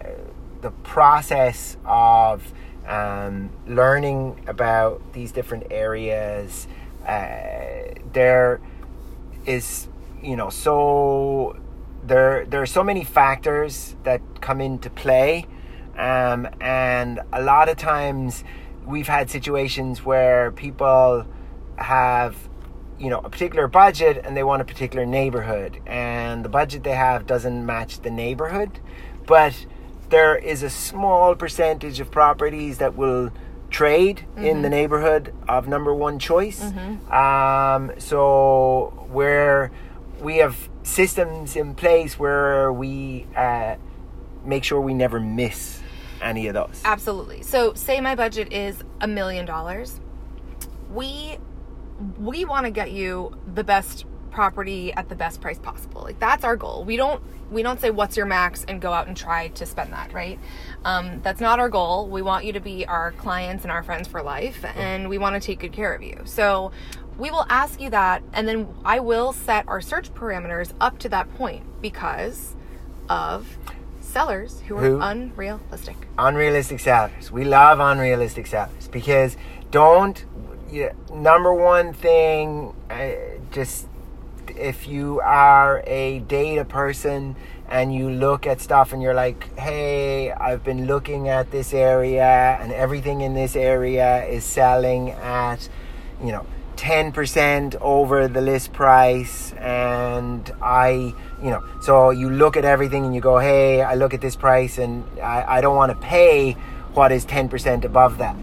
the 0.61 0.71
process 0.83 1.77
of 1.85 2.53
um, 2.87 3.49
learning 3.67 4.43
about 4.47 5.13
these 5.13 5.31
different 5.31 5.67
areas. 5.71 6.67
Uh, 7.05 7.93
there 8.13 8.59
is 9.45 9.87
you 10.21 10.35
know 10.35 10.49
so 10.49 11.55
there 12.03 12.45
there 12.45 12.61
are 12.61 12.65
so 12.67 12.83
many 12.83 13.03
factors 13.03 13.95
that 14.03 14.21
come 14.41 14.61
into 14.61 14.89
play 14.89 15.45
um, 15.97 16.47
and 16.61 17.19
a 17.33 17.41
lot 17.41 17.69
of 17.69 17.77
times 17.77 18.43
we've 18.85 19.07
had 19.07 19.29
situations 19.29 20.03
where 20.03 20.51
people 20.51 21.25
have 21.77 22.48
you 22.99 23.09
know 23.09 23.19
a 23.19 23.29
particular 23.29 23.67
budget 23.67 24.21
and 24.23 24.35
they 24.35 24.43
want 24.43 24.61
a 24.61 24.65
particular 24.65 25.05
neighborhood. 25.05 25.81
And 25.85 26.43
the 26.43 26.49
budget 26.49 26.83
they 26.83 26.95
have 26.95 27.25
doesn't 27.25 27.65
match 27.65 28.01
the 28.01 28.11
neighborhood 28.11 28.79
but 29.29 29.67
there 30.09 30.35
is 30.35 30.63
a 30.63 30.71
small 30.71 31.35
percentage 31.35 31.99
of 31.99 32.09
properties 32.09 32.79
that 32.79 32.95
will 32.95 33.29
trade 33.69 34.25
in 34.37 34.63
the 34.63 34.69
neighborhood 34.69 35.31
of 35.47 35.67
number 35.67 35.93
one 35.93 36.17
choice. 36.17 36.59
Um, 37.11 37.91
so 37.99 39.07
where 39.11 39.71
we 40.19 40.37
have 40.37 40.67
systems 40.81 41.55
in 41.55 41.75
place 41.75 42.17
where 42.17 42.73
we 42.73 43.27
uh, 43.35 43.75
make 44.43 44.63
sure 44.63 44.81
we 44.81 44.95
never 44.95 45.19
miss 45.19 45.79
any 46.23 46.47
of 46.47 46.55
those. 46.55 46.81
Absolutely. 46.83 47.43
So, 47.43 47.75
say 47.75 48.01
my 48.01 48.15
budget 48.15 48.51
is 48.51 48.83
a 48.99 49.07
million 49.07 49.45
dollars. 49.45 50.01
We 50.91 51.37
we 52.17 52.45
want 52.45 52.65
to 52.65 52.71
get 52.71 52.91
you 52.91 53.35
the 53.53 53.63
best 53.63 54.05
property 54.31 54.93
at 54.93 55.09
the 55.09 55.15
best 55.15 55.41
price 55.41 55.59
possible. 55.59 56.01
Like 56.01 56.19
that's 56.19 56.43
our 56.43 56.55
goal. 56.55 56.83
We 56.83 56.97
don't 56.97 57.21
we 57.51 57.63
don't 57.63 57.81
say 57.81 57.89
what's 57.89 58.15
your 58.15 58.27
max 58.27 58.63
and 58.67 58.79
go 58.79 58.93
out 58.93 59.07
and 59.07 59.17
try 59.17 59.47
to 59.49 59.65
spend 59.65 59.91
that, 59.91 60.13
right? 60.13 60.39
Um, 60.85 61.19
that's 61.23 61.41
not 61.41 61.59
our 61.59 61.69
goal. 61.69 62.07
We 62.07 62.21
want 62.21 62.45
you 62.45 62.53
to 62.53 62.59
be 62.59 62.85
our 62.85 63.11
clients 63.13 63.63
and 63.63 63.71
our 63.71 63.81
friends 63.81 64.07
for 64.07 64.21
life, 64.21 64.63
and 64.75 65.09
we 65.09 65.17
want 65.17 65.41
to 65.41 65.45
take 65.45 65.59
good 65.59 65.73
care 65.73 65.93
of 65.93 66.01
you. 66.01 66.21
So. 66.25 66.71
We 67.17 67.31
will 67.31 67.45
ask 67.49 67.81
you 67.81 67.89
that, 67.89 68.23
and 68.31 68.47
then 68.47 68.73
I 68.85 69.01
will 69.01 69.33
set 69.33 69.67
our 69.67 69.81
search 69.81 70.13
parameters 70.13 70.71
up 70.79 70.99
to 70.99 71.09
that 71.09 71.29
point 71.35 71.65
because 71.81 72.55
of 73.09 73.57
sellers 73.99 74.61
who 74.61 74.77
are 74.77 74.81
Who? 74.81 75.01
unrealistic. 75.01 75.97
unrealistic 76.17 76.79
sellers. 76.79 77.29
We 77.29 77.43
love 77.43 77.81
unrealistic 77.81 78.47
sellers 78.47 78.87
because 78.87 79.35
don't 79.69 80.23
yeah, 80.71 80.93
number 81.13 81.53
one 81.53 81.93
thing 81.93 82.73
uh, 82.89 83.11
just 83.51 83.87
if 84.47 84.87
you 84.87 85.21
are 85.21 85.83
a 85.85 86.19
data 86.19 86.65
person 86.65 87.35
and 87.67 87.93
you 87.93 88.09
look 88.09 88.47
at 88.47 88.59
stuff 88.59 88.93
and 88.93 89.01
you're 89.01 89.13
like, 89.13 89.57
"Hey, 89.57 90.31
I've 90.31 90.63
been 90.63 90.87
looking 90.87 91.29
at 91.29 91.51
this 91.51 91.73
area 91.73 92.57
and 92.59 92.71
everything 92.71 93.21
in 93.21 93.33
this 93.33 93.55
area 93.55 94.25
is 94.25 94.43
selling 94.43 95.11
at, 95.11 95.69
you 96.23 96.31
know, 96.31 96.45
10% 96.77 97.75
over 97.81 98.27
the 98.27 98.41
list 98.41 98.71
price 98.71 99.51
and 99.53 100.49
I, 100.61 101.13
you 101.43 101.49
know, 101.49 101.63
so 101.81 102.09
you 102.09 102.29
look 102.29 102.55
at 102.55 102.63
everything 102.63 103.05
and 103.05 103.13
you 103.13 103.21
go, 103.21 103.37
hey, 103.37 103.81
I 103.81 103.95
look 103.95 104.13
at 104.13 104.21
this 104.21 104.35
price 104.35 104.77
and 104.77 105.03
I, 105.19 105.57
I 105.57 105.61
don't 105.61 105.75
want 105.75 105.91
to 105.91 105.97
pay 105.97 106.53
what 106.93 107.11
is 107.11 107.25
10% 107.25 107.83
above 107.83 108.17
that. 108.19 108.35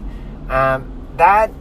Um, 0.49 1.07
that 1.17 1.51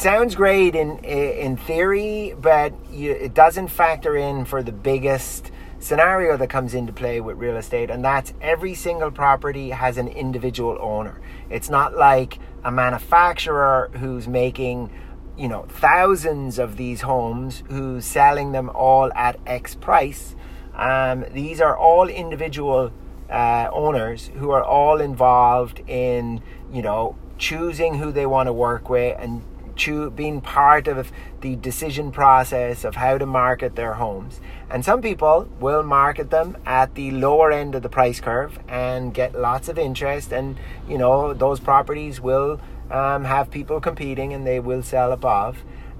sounds 0.00 0.34
great 0.34 0.74
in 0.74 0.98
in 0.98 1.56
theory, 1.56 2.34
but 2.38 2.74
you, 2.90 3.12
it 3.12 3.34
doesn't 3.34 3.68
factor 3.68 4.16
in 4.16 4.44
for 4.44 4.62
the 4.62 4.72
biggest 4.72 5.50
scenario 5.78 6.36
that 6.36 6.48
comes 6.48 6.74
into 6.74 6.92
play 6.92 7.20
with 7.20 7.36
real 7.36 7.56
estate, 7.56 7.90
and 7.90 8.04
that's 8.04 8.32
every 8.40 8.74
single 8.74 9.10
property 9.10 9.70
has 9.70 9.98
an 9.98 10.08
individual 10.08 10.78
owner. 10.80 11.20
It's 11.50 11.70
not 11.70 11.96
like 11.96 12.38
a 12.64 12.70
manufacturer 12.70 13.90
who's 13.94 14.26
making 14.26 14.90
you 15.36 15.48
know 15.48 15.66
thousands 15.68 16.58
of 16.58 16.76
these 16.76 17.02
homes 17.02 17.62
who's 17.68 18.04
selling 18.04 18.52
them 18.52 18.70
all 18.70 19.12
at 19.14 19.38
X 19.46 19.74
price. 19.74 20.34
Um, 20.74 21.24
these 21.32 21.60
are 21.60 21.76
all 21.76 22.08
individual 22.08 22.92
uh, 23.30 23.68
owners 23.72 24.30
who 24.34 24.50
are 24.50 24.62
all 24.62 25.00
involved 25.00 25.80
in 25.86 26.42
you 26.72 26.82
know 26.82 27.16
choosing 27.38 27.94
who 27.98 28.12
they 28.12 28.26
want 28.26 28.46
to 28.46 28.52
work 28.52 28.88
with 28.88 29.16
and 29.18 29.42
choo- 29.76 30.10
being 30.10 30.40
part 30.40 30.88
of 30.88 31.12
the 31.40 31.56
decision 31.56 32.10
process 32.10 32.84
of 32.84 32.96
how 32.96 33.18
to 33.18 33.26
market 33.26 33.76
their 33.76 33.94
homes. 33.94 34.40
And 34.70 34.84
some 34.84 35.00
people 35.02 35.48
will 35.60 35.82
market 35.82 36.30
them 36.30 36.56
at 36.66 36.94
the 36.94 37.10
lower 37.12 37.52
end 37.52 37.74
of 37.74 37.82
the 37.82 37.88
price 37.88 38.20
curve 38.20 38.58
and 38.68 39.14
get 39.14 39.38
lots 39.38 39.68
of 39.68 39.78
interest, 39.78 40.32
and 40.32 40.56
you 40.88 40.98
know 40.98 41.32
those 41.34 41.60
properties 41.60 42.20
will 42.20 42.60
um, 42.90 43.24
have 43.24 43.50
people 43.50 43.80
competing 43.80 44.32
and 44.32 44.46
they 44.46 44.60
will 44.60 44.82
sell 44.82 45.12
above. 45.12 45.58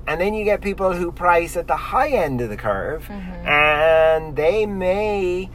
And 0.08 0.20
then 0.20 0.34
you 0.34 0.44
get 0.44 0.60
people 0.60 0.92
who 0.92 1.10
price 1.10 1.56
at 1.56 1.66
the 1.66 1.76
high 1.76 2.10
end 2.10 2.40
of 2.40 2.48
the 2.48 2.56
curve, 2.56 3.08
and 3.10 4.36
they 4.36 4.64
may 4.66 5.50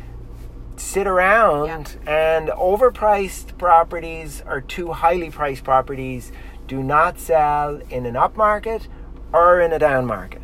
sit 0.75 1.07
around 1.07 1.97
and 2.05 2.49
overpriced 2.49 3.57
properties 3.57 4.41
or 4.45 4.59
too 4.61 4.91
highly 4.91 5.29
priced 5.29 5.63
properties 5.63 6.31
do 6.71 6.81
not 6.81 7.19
sell 7.19 7.81
in 7.89 8.05
an 8.05 8.15
up 8.15 8.37
market 8.37 8.87
or 9.33 9.59
in 9.59 9.73
a 9.73 9.77
down 9.77 10.05
market. 10.05 10.41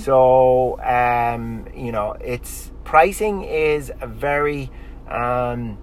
So, 0.00 0.80
um, 0.80 1.66
you 1.76 1.92
know, 1.92 2.12
it's 2.12 2.72
pricing 2.84 3.42
is 3.42 3.92
a 4.00 4.06
very 4.06 4.70
um, 5.06 5.76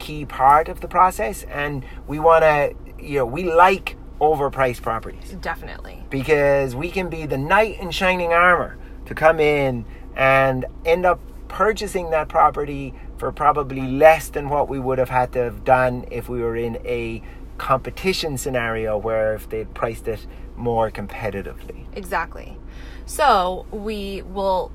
key 0.00 0.24
part 0.24 0.68
of 0.68 0.80
the 0.80 0.88
process, 0.88 1.44
and 1.44 1.84
we 2.08 2.18
want 2.18 2.42
to, 2.42 2.74
you 2.98 3.18
know, 3.18 3.26
we 3.26 3.44
like 3.44 3.96
overpriced 4.20 4.82
properties 4.82 5.36
Definitely. 5.40 6.02
because 6.10 6.74
we 6.74 6.90
can 6.90 7.08
be 7.08 7.24
the 7.24 7.38
knight 7.38 7.78
in 7.78 7.92
shining 7.92 8.32
armor 8.32 8.76
to 9.04 9.14
come 9.14 9.38
in 9.38 9.84
and 10.16 10.64
end 10.84 11.06
up 11.06 11.20
purchasing 11.46 12.10
that 12.10 12.28
property 12.28 12.94
for 13.16 13.30
probably 13.30 13.82
less 13.82 14.28
than 14.28 14.48
what 14.48 14.68
we 14.68 14.80
would 14.80 14.98
have 14.98 15.10
had 15.10 15.32
to 15.34 15.38
have 15.38 15.64
done 15.64 16.04
if 16.10 16.28
we 16.28 16.40
were 16.40 16.56
in 16.56 16.78
a 16.84 17.22
competition 17.58 18.36
scenario 18.38 18.96
where 18.98 19.34
if 19.34 19.48
they'd 19.48 19.72
priced 19.74 20.08
it 20.08 20.26
more 20.56 20.90
competitively. 20.90 21.86
Exactly. 21.94 22.56
So 23.06 23.66
we 23.70 24.22
will 24.22 24.72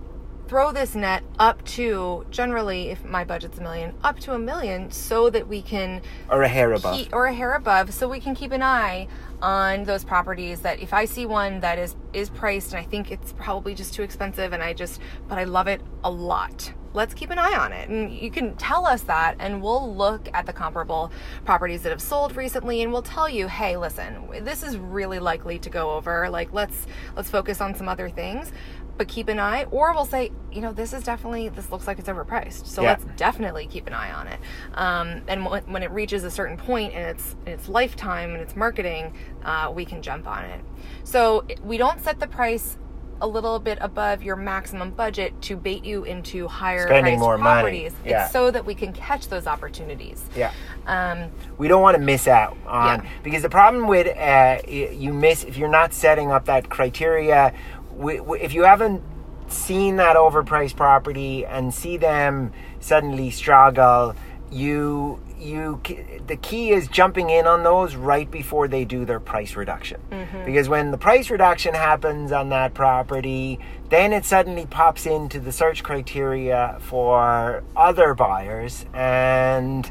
throw 0.47 0.71
this 0.71 0.95
net 0.95 1.23
up 1.39 1.63
to 1.63 2.25
generally, 2.29 2.89
if 2.89 3.03
my 3.05 3.23
budget's 3.23 3.57
a 3.57 3.61
million, 3.61 3.93
up 4.03 4.19
to 4.19 4.33
a 4.33 4.39
million, 4.39 4.91
so 4.91 5.29
that 5.29 5.47
we 5.47 5.61
can 5.61 6.01
Or 6.29 6.43
a 6.43 6.47
hair 6.47 6.73
above. 6.73 6.95
keep, 6.97 7.13
or 7.13 7.25
a 7.25 7.33
hair 7.33 7.53
above, 7.53 7.93
so 7.93 8.07
we 8.09 8.19
can 8.19 8.35
keep 8.35 8.51
an 8.51 8.61
eye 8.61 9.07
on 9.41 9.83
those 9.83 10.03
properties 10.03 10.61
that 10.61 10.79
if 10.79 10.93
I 10.93 11.05
see 11.05 11.25
one 11.25 11.59
that 11.61 11.79
is 11.79 11.95
is 12.13 12.29
priced 12.29 12.73
and 12.73 12.79
I 12.79 12.87
think 12.87 13.11
it's 13.11 13.33
probably 13.33 13.73
just 13.73 13.93
too 13.93 14.03
expensive 14.03 14.53
and 14.53 14.61
I 14.61 14.73
just 14.73 15.01
but 15.27 15.37
I 15.37 15.45
love 15.45 15.67
it 15.67 15.81
a 16.03 16.11
lot. 16.11 16.73
Let's 16.93 17.13
keep 17.13 17.29
an 17.29 17.39
eye 17.39 17.57
on 17.57 17.71
it. 17.71 17.87
And 17.87 18.11
you 18.11 18.29
can 18.29 18.53
tell 18.57 18.85
us 18.85 19.03
that 19.03 19.37
and 19.39 19.61
we'll 19.61 19.95
look 19.95 20.27
at 20.33 20.45
the 20.45 20.51
comparable 20.51 21.09
properties 21.45 21.83
that 21.83 21.89
have 21.89 22.01
sold 22.01 22.35
recently 22.35 22.81
and 22.81 22.91
we'll 22.91 23.01
tell 23.01 23.29
you, 23.29 23.47
"Hey, 23.47 23.77
listen, 23.77 24.27
this 24.43 24.61
is 24.61 24.77
really 24.77 25.19
likely 25.19 25.57
to 25.59 25.69
go 25.69 25.91
over. 25.91 26.29
Like 26.29 26.51
let's 26.51 26.87
let's 27.15 27.29
focus 27.29 27.61
on 27.61 27.75
some 27.75 27.87
other 27.87 28.09
things." 28.09 28.51
But 28.97 29.07
keep 29.07 29.29
an 29.29 29.39
eye, 29.39 29.63
or 29.71 29.93
we'll 29.93 30.05
say, 30.05 30.31
you 30.51 30.61
know, 30.61 30.73
this 30.73 30.93
is 30.93 31.03
definitely, 31.03 31.49
this 31.49 31.71
looks 31.71 31.87
like 31.87 31.97
it's 31.97 32.07
overpriced. 32.09 32.67
So 32.67 32.81
Yeah. 32.83 32.89
let's 32.89 33.05
definitely 33.17 33.65
keep 33.65 33.87
an 33.87 33.93
eye 33.93 34.11
on 34.11 34.27
it. 34.27 34.39
Um, 34.75 35.21
and 35.27 35.45
when, 35.45 35.63
when 35.63 35.81
it 35.81 35.89
reaches 35.91 36.23
a 36.23 36.29
certain 36.29 36.57
point 36.57 36.93
in 36.93 37.01
its 37.01 37.35
in 37.47 37.53
its 37.53 37.67
lifetime 37.67 38.31
and 38.31 38.41
its 38.41 38.55
marketing, 38.55 39.13
uh, 39.43 39.71
we 39.73 39.85
can 39.85 40.01
jump 40.03 40.27
on 40.27 40.45
it. 40.45 40.61
So 41.03 41.45
we 41.63 41.77
don't 41.77 41.99
set 42.03 42.19
the 42.19 42.27
price 42.27 42.77
a 43.23 43.27
little 43.27 43.59
bit 43.59 43.77
above 43.81 44.23
your 44.23 44.35
maximum 44.35 44.89
budget 44.89 45.39
to 45.43 45.55
bait 45.55 45.85
you 45.85 46.03
into 46.05 46.47
higher 46.47 46.87
Spending 46.87 47.19
more 47.19 47.37
money. 47.37 47.61
properties. 47.61 47.93
Yeah. 48.03 48.23
It's 48.23 48.33
so 48.33 48.49
that 48.49 48.65
we 48.65 48.73
can 48.73 48.93
catch 48.93 49.27
those 49.27 49.45
opportunities. 49.45 50.23
Yeah. 50.35 50.51
Um, 50.87 51.29
we 51.59 51.67
don't 51.67 51.83
want 51.83 51.95
to 51.97 52.01
miss 52.01 52.27
out 52.27 52.57
on 52.65 53.03
Yeah. 53.03 53.09
because 53.21 53.43
the 53.43 53.49
problem 53.49 53.87
with 53.87 54.07
uh, 54.17 54.57
you 54.67 55.13
miss 55.13 55.43
if 55.43 55.55
you're 55.55 55.69
not 55.69 55.93
setting 55.93 56.31
up 56.31 56.45
that 56.45 56.69
criteria 56.69 57.53
if 58.01 58.53
you 58.53 58.63
haven't 58.63 59.03
seen 59.47 59.97
that 59.97 60.15
overpriced 60.15 60.75
property 60.75 61.45
and 61.45 61.73
see 61.73 61.97
them 61.97 62.53
suddenly 62.79 63.29
struggle, 63.29 64.15
you 64.51 65.19
you 65.39 65.81
the 66.27 66.37
key 66.37 66.69
is 66.69 66.87
jumping 66.87 67.31
in 67.31 67.47
on 67.47 67.63
those 67.63 67.95
right 67.95 68.29
before 68.29 68.67
they 68.67 68.85
do 68.85 69.05
their 69.05 69.19
price 69.19 69.55
reduction. 69.55 69.99
Because 70.45 70.69
when 70.69 70.91
the 70.91 70.97
price 70.97 71.31
reduction 71.31 71.73
happens 71.73 72.31
on 72.31 72.49
that 72.49 72.73
property 72.73 73.59
then 73.89 74.13
it 74.13 74.23
suddenly 74.23 74.65
pops 74.67 75.05
into 75.05 75.39
the 75.39 75.51
search 75.51 75.83
criteria 75.83 76.77
for 76.79 77.63
other 77.75 78.13
buyers 78.13 78.85
and 78.93 79.89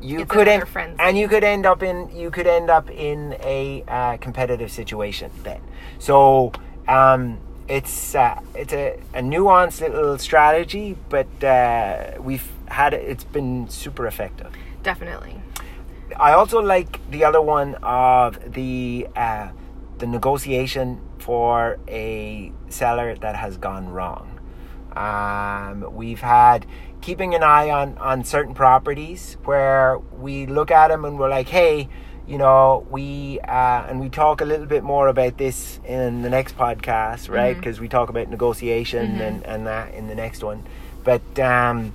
you 0.00 0.20
It's 0.20 0.30
could 0.30 0.48
end, 0.48 0.64
and 0.98 1.18
you 1.18 1.28
could 1.28 1.44
end 1.44 1.66
up 1.66 1.82
in 1.82 2.10
you 2.14 2.30
could 2.30 2.46
end 2.46 2.70
up 2.70 2.90
in 2.90 3.36
a 3.42 3.84
uh, 3.88 4.16
competitive 4.18 4.70
situation 4.70 5.30
then. 5.42 5.60
So 5.98 6.52
um, 6.88 7.38
it's 7.68 8.14
uh, 8.14 8.40
it's 8.54 8.72
a, 8.72 9.00
a 9.14 9.20
nuanced 9.20 9.80
little 9.80 10.18
strategy 10.18 10.96
but 11.08 11.44
uh, 11.44 12.12
we've 12.20 12.48
had 12.68 12.94
it 12.94 13.02
it's 13.08 13.24
been 13.24 13.68
super 13.68 14.06
effective 14.06 14.52
Definitely. 14.86 15.34
I 16.16 16.34
also 16.34 16.60
like 16.62 17.00
the 17.10 17.24
other 17.24 17.42
one 17.42 17.74
of 17.82 18.52
the 18.52 19.08
uh, 19.16 19.48
the 19.98 20.06
negotiation 20.06 21.00
for 21.18 21.80
a 21.88 22.52
seller 22.68 23.16
that 23.16 23.34
has 23.34 23.56
gone 23.56 23.88
wrong. 23.88 24.38
Um, 24.94 25.92
we've 25.92 26.20
had 26.20 26.66
keeping 27.00 27.34
an 27.34 27.42
eye 27.42 27.68
on 27.68 27.98
on 27.98 28.22
certain 28.22 28.54
properties 28.54 29.38
where 29.44 29.98
we 29.98 30.46
look 30.46 30.70
at 30.70 30.86
them 30.86 31.04
and 31.04 31.18
we're 31.18 31.30
like, 31.30 31.48
hey, 31.48 31.88
you 32.26 32.38
know, 32.38 32.86
we 32.90 33.38
uh, 33.40 33.86
and 33.88 34.00
we 34.00 34.08
talk 34.08 34.40
a 34.40 34.44
little 34.44 34.66
bit 34.66 34.82
more 34.82 35.08
about 35.08 35.36
this 35.38 35.78
in 35.84 36.22
the 36.22 36.30
next 36.30 36.56
podcast, 36.56 37.28
right? 37.28 37.56
Because 37.56 37.78
we 37.80 37.88
talk 37.88 38.08
about 38.08 38.28
negotiation 38.28 39.20
and 39.20 39.44
and 39.46 39.66
that 39.66 39.94
in 39.94 40.08
the 40.08 40.14
next 40.14 40.42
one, 40.42 40.64
but. 41.04 41.38
Um, 41.38 41.92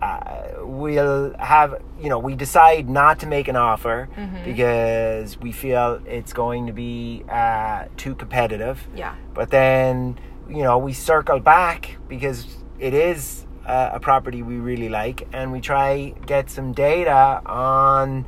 uh, 0.00 0.54
we'll 0.64 1.32
have 1.38 1.80
you 2.00 2.08
know 2.08 2.18
we 2.18 2.34
decide 2.34 2.88
not 2.90 3.20
to 3.20 3.26
make 3.26 3.46
an 3.46 3.54
offer 3.54 4.08
because 4.44 5.38
we 5.38 5.52
feel 5.52 6.00
it's 6.06 6.32
going 6.32 6.66
to 6.66 6.72
be 6.72 7.22
uh, 7.28 7.84
too 7.96 8.16
competitive 8.16 8.84
Yeah. 8.96 9.14
but 9.32 9.50
then 9.50 10.18
you 10.48 10.64
know 10.64 10.76
we 10.78 10.92
circle 10.92 11.38
back 11.38 11.98
because 12.08 12.46
it 12.80 12.94
is 12.94 13.46
uh, 13.64 13.90
a 13.92 14.00
property 14.00 14.42
we 14.42 14.56
really 14.56 14.88
like 14.88 15.28
and 15.32 15.52
we 15.52 15.60
try 15.60 16.14
get 16.26 16.50
some 16.50 16.72
data 16.72 17.40
on 17.46 18.24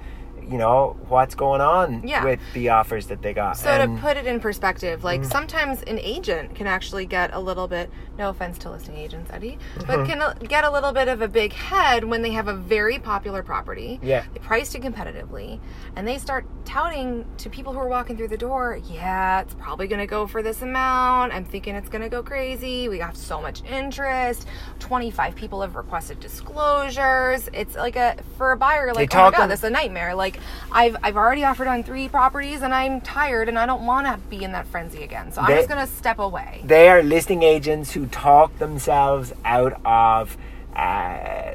you 0.51 0.59
know 0.59 0.97
what's 1.09 1.35
going 1.35 1.61
on 1.61 2.03
Yeah. 2.07 2.25
with 2.25 2.41
the 2.53 2.69
offers 2.71 3.07
that 3.07 3.23
they 3.23 3.33
got 3.33 3.57
So 3.57 3.69
And- 3.71 3.97
to 3.97 4.03
put 4.03 4.17
it 4.17 4.27
in 4.27 4.41
perspective, 4.41 5.03
like 5.05 5.21
Mm-hmm. 5.23 5.31
sometimes 5.31 5.83
an 5.83 5.99
agent 6.01 6.55
can 6.55 6.67
actually 6.67 7.07
get 7.07 7.31
a 7.33 7.41
little 7.41 7.67
bit, 7.69 7.91
no 8.19 8.31
offense 8.31 8.59
to 8.59 8.71
listing 8.71 8.97
agents, 8.97 9.31
Eddie, 9.33 9.59
Mm-hmm. 9.77 9.87
but 9.87 10.07
can 10.07 10.23
uh, 10.23 10.35
get 10.35 10.65
a 10.65 10.71
little 10.71 10.93
bit 10.93 11.09
of 11.09 11.21
a 11.21 11.29
big 11.29 11.53
head 11.53 12.05
when 12.05 12.23
they 12.23 12.31
have 12.33 12.49
a 12.49 12.55
very 12.55 12.99
popular 12.99 13.43
property. 13.43 13.99
Yeah. 14.03 14.25
They 14.33 14.41
priced 14.41 14.75
it 14.75 14.83
competitively 14.83 15.59
and 15.97 16.07
they 16.07 16.19
start 16.19 16.47
touting 16.65 17.25
to 17.39 17.51
people 17.51 17.73
who 17.73 17.79
are 17.79 17.89
walking 17.89 18.17
through 18.17 18.29
the 18.29 18.37
door, 18.37 18.79
yeah, 18.89 19.41
it's 19.41 19.55
probably 19.55 19.87
going 19.87 20.01
to 20.01 20.07
go 20.07 20.27
for 20.27 20.43
this 20.43 20.63
amount. 20.63 21.33
I'm 21.33 21.45
thinking 21.45 21.75
it's 21.75 21.89
going 21.89 22.03
to 22.03 22.09
go 22.09 22.23
crazy. 22.23 22.89
We 22.89 22.99
got 22.99 23.17
so 23.17 23.41
much 23.41 23.63
interest. 23.65 24.47
25 24.81 25.35
people 25.35 25.61
have 25.63 25.75
requested 25.77 26.21
disclosures. 26.21 27.49
It's 27.53 27.75
like 27.77 27.97
a, 27.97 28.17
for 28.37 28.53
a 28.53 28.57
buyer, 28.57 28.93
like, 28.95 29.15
oh 29.15 29.19
my 29.25 29.31
God, 29.31 29.41
on- 29.43 29.49
this 29.49 29.61
is 29.61 29.65
a 29.65 29.71
nightmare. 29.71 30.15
Like 30.15 30.39
I've 30.73 30.97
I've 31.03 31.17
already 31.17 31.45
offered 31.45 31.69
on 31.69 31.83
three 31.83 32.09
properties 32.09 32.63
and 32.63 32.75
I'm 32.75 33.01
tired 33.01 33.49
and 33.49 33.59
I 33.59 33.67
don't 33.67 33.85
want 33.87 34.07
to 34.07 34.17
be 34.29 34.43
in 34.45 34.53
that 34.53 34.67
frenzy 34.67 35.03
again. 35.03 35.33
So 35.33 35.41
I'm 35.41 35.49
just 35.57 35.69
gonna 35.69 35.87
step 35.87 36.19
away. 36.19 36.63
they 36.65 36.89
are 36.89 37.03
listing 37.03 37.43
agents 37.43 37.93
who 37.93 38.04
talk 38.13 38.59
themselves 38.59 39.33
out 39.45 39.81
of 39.85 40.37
uh, 40.75 41.53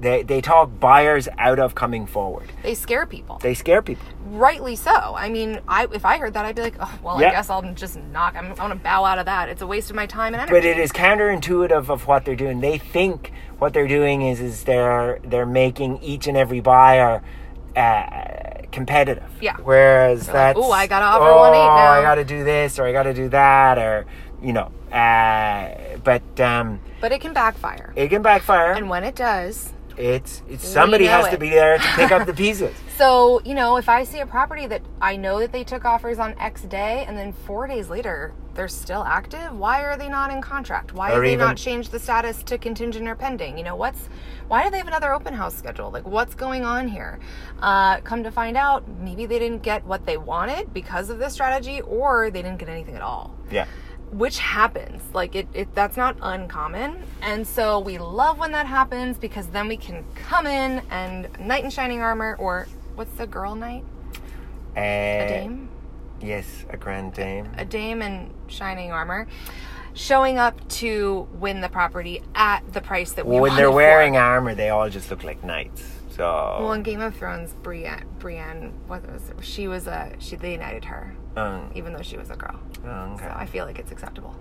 they, 0.00 0.22
they 0.22 0.40
talk 0.40 0.78
buyers 0.78 1.28
out 1.38 1.58
of 1.58 1.74
coming 1.74 2.06
forward 2.06 2.52
They 2.62 2.74
scare 2.74 3.06
people, 3.06 3.38
they 3.38 3.54
scare 3.54 3.82
people 3.82 4.06
rightly 4.30 4.76
so. 4.76 4.90
I 4.92 5.28
mean, 5.28 5.60
I 5.66 5.86
if 5.92 6.04
I 6.04 6.18
heard 6.18 6.34
that, 6.34 6.44
I'd 6.44 6.54
be 6.54 6.62
like, 6.62 6.74
oh 6.80 6.98
well, 7.02 7.20
Yeah. 7.20 7.28
I 7.28 7.30
guess 7.32 7.50
I'll 7.50 7.62
just 7.74 7.96
knock. 7.96 8.34
I'm, 8.36 8.46
I'm 8.46 8.54
gonna 8.54 8.76
bow 8.76 9.04
out 9.04 9.18
of 9.18 9.26
that. 9.26 9.48
It's 9.48 9.62
a 9.62 9.66
waste 9.66 9.90
of 9.90 9.96
my 9.96 10.06
time 10.06 10.34
and 10.34 10.42
energy. 10.42 10.52
but 10.52 10.64
it 10.64 10.78
is 10.78 10.92
counterintuitive 10.92 11.88
of 11.88 12.06
what 12.06 12.24
they're 12.24 12.36
doing. 12.36 12.60
They 12.60 12.78
think 12.78 13.32
what 13.58 13.72
they're 13.72 13.88
doing 13.88 14.22
is 14.22 14.40
is 14.40 14.64
they're 14.64 15.18
they're 15.24 15.46
making 15.46 16.02
each 16.02 16.26
and 16.26 16.36
every 16.36 16.60
buyer 16.60 17.22
uh, 17.74 18.66
competitive. 18.70 19.30
Yeah. 19.40 19.56
Whereas 19.62 20.26
They're 20.26 20.34
like, 20.34 20.56
that's 20.56 20.66
"Ooh, 20.66 20.70
I 20.70 20.86
gotta 20.86 21.06
offer 21.06 21.24
oh, 21.24 21.52
1.8 21.52 21.52
now." 21.52 21.90
I 21.90 22.02
got 22.02 22.16
to 22.16 22.24
do 22.24 22.44
this 22.44 22.78
or 22.78 22.86
I 22.86 22.92
got 22.92 23.04
to 23.04 23.14
do 23.14 23.28
that 23.30 23.78
or 23.78 24.06
you 24.42 24.52
know. 24.52 24.70
Uh, 24.92 25.74
but 26.08 26.40
um, 26.40 26.80
but 27.02 27.12
it 27.12 27.20
can 27.20 27.34
backfire. 27.34 27.92
it 27.94 28.08
can 28.08 28.22
backfire. 28.22 28.72
and 28.72 28.88
when 28.88 29.04
it 29.04 29.14
does, 29.14 29.74
it's 29.98 30.42
it's 30.48 30.66
somebody 30.66 31.04
has 31.04 31.28
to 31.28 31.36
be 31.36 31.50
there 31.50 31.76
to 31.76 31.88
pick 31.96 32.10
up 32.10 32.26
the 32.26 32.32
pieces. 32.44 32.74
So, 32.96 33.42
you 33.44 33.54
know, 33.54 33.76
if 33.76 33.88
I 33.90 34.04
see 34.04 34.20
a 34.20 34.26
property 34.26 34.66
that 34.66 34.82
I 35.02 35.16
know 35.16 35.38
that 35.40 35.52
they 35.52 35.64
took 35.64 35.84
offers 35.84 36.18
on 36.18 36.34
X 36.38 36.62
day 36.62 37.04
and 37.06 37.16
then 37.16 37.32
four 37.32 37.66
days 37.66 37.90
later 37.90 38.32
they're 38.54 38.68
still 38.68 39.04
active, 39.04 39.54
why 39.56 39.82
are 39.84 39.96
they 39.98 40.08
not 40.08 40.32
in 40.32 40.40
contract? 40.40 40.94
Why 40.94 41.10
have 41.10 41.20
they 41.22 41.34
even- 41.34 41.46
not 41.46 41.56
changed 41.58 41.92
the 41.92 41.98
status 42.00 42.42
to 42.44 42.56
contingent 42.56 43.06
or 43.06 43.14
pending? 43.14 43.58
You 43.58 43.64
know, 43.64 43.76
what's 43.76 44.08
why 44.48 44.64
do 44.64 44.70
they 44.70 44.78
have 44.78 44.88
another 44.88 45.12
open 45.12 45.34
house 45.34 45.54
scheduled? 45.54 45.92
Like, 45.92 46.06
what's 46.06 46.34
going 46.34 46.64
on 46.64 46.88
here? 46.88 47.18
Uh, 47.60 48.00
come 48.00 48.22
to 48.22 48.30
find 48.30 48.56
out, 48.56 48.88
maybe 48.88 49.26
they 49.26 49.38
didn't 49.38 49.62
get 49.62 49.84
what 49.84 50.06
they 50.06 50.16
wanted 50.16 50.72
because 50.72 51.10
of 51.10 51.18
this 51.18 51.34
strategy, 51.34 51.82
or 51.82 52.30
they 52.30 52.40
didn't 52.40 52.58
get 52.58 52.70
anything 52.70 52.94
at 52.94 53.02
all 53.02 53.34
Yeah. 53.50 53.66
Which 54.12 54.38
happens 54.38 55.02
like 55.14 55.34
it, 55.34 55.46
it 55.52 55.74
that's 55.74 55.96
not 55.96 56.16
uncommon 56.22 57.02
and 57.22 57.46
so 57.46 57.78
we 57.78 57.98
love 57.98 58.38
when 58.38 58.52
that 58.52 58.66
happens 58.66 59.18
because 59.18 59.46
then 59.48 59.68
we 59.68 59.76
can 59.76 60.04
come 60.14 60.46
in 60.46 60.82
and 60.90 61.28
knight 61.40 61.62
in 61.64 61.70
shining 61.70 62.00
armor 62.00 62.36
or 62.38 62.66
what's 62.94 63.12
the 63.16 63.26
girl 63.26 63.54
knight 63.54 63.84
Uh, 64.76 64.80
a 64.80 65.26
dame 65.28 65.68
Yes, 66.20 66.64
a 66.70 66.76
grand 66.76 67.12
dame. 67.14 67.48
a 67.56 67.64
dame 67.64 68.02
in 68.02 68.32
shining 68.48 68.90
armor 68.90 69.26
showing 69.94 70.36
up 70.38 70.66
to 70.68 71.28
win 71.34 71.60
the 71.60 71.68
property 71.68 72.22
at 72.34 72.60
the 72.72 72.80
price 72.80 73.12
that 73.12 73.26
we 73.26 73.38
when 73.40 73.54
they're 73.56 73.66
it 73.66 73.70
for. 73.70 73.76
wearing 73.76 74.16
armor, 74.16 74.54
they 74.54 74.68
all 74.70 74.88
just 74.90 75.10
look 75.10 75.22
like 75.24 75.42
knights. 75.44 75.82
So 76.10 76.24
well 76.60 76.72
in 76.72 76.82
game 76.82 77.00
of 77.00 77.14
thrones 77.14 77.54
brienne 77.62 78.04
brienne 78.18 78.72
what 78.88 79.08
was 79.12 79.30
it? 79.30 79.36
she 79.44 79.68
was 79.68 79.86
a 79.86 80.12
she 80.18 80.34
they 80.34 80.56
knighted 80.56 80.84
her 80.86 81.14
um, 81.38 81.70
even 81.74 81.92
though 81.92 82.02
she 82.02 82.16
was 82.16 82.30
a 82.30 82.36
girl 82.36 82.58
oh, 82.84 83.14
okay. 83.14 83.24
So 83.24 83.32
I 83.34 83.46
feel 83.46 83.64
like 83.64 83.78
it's 83.78 83.92
acceptable. 83.92 84.34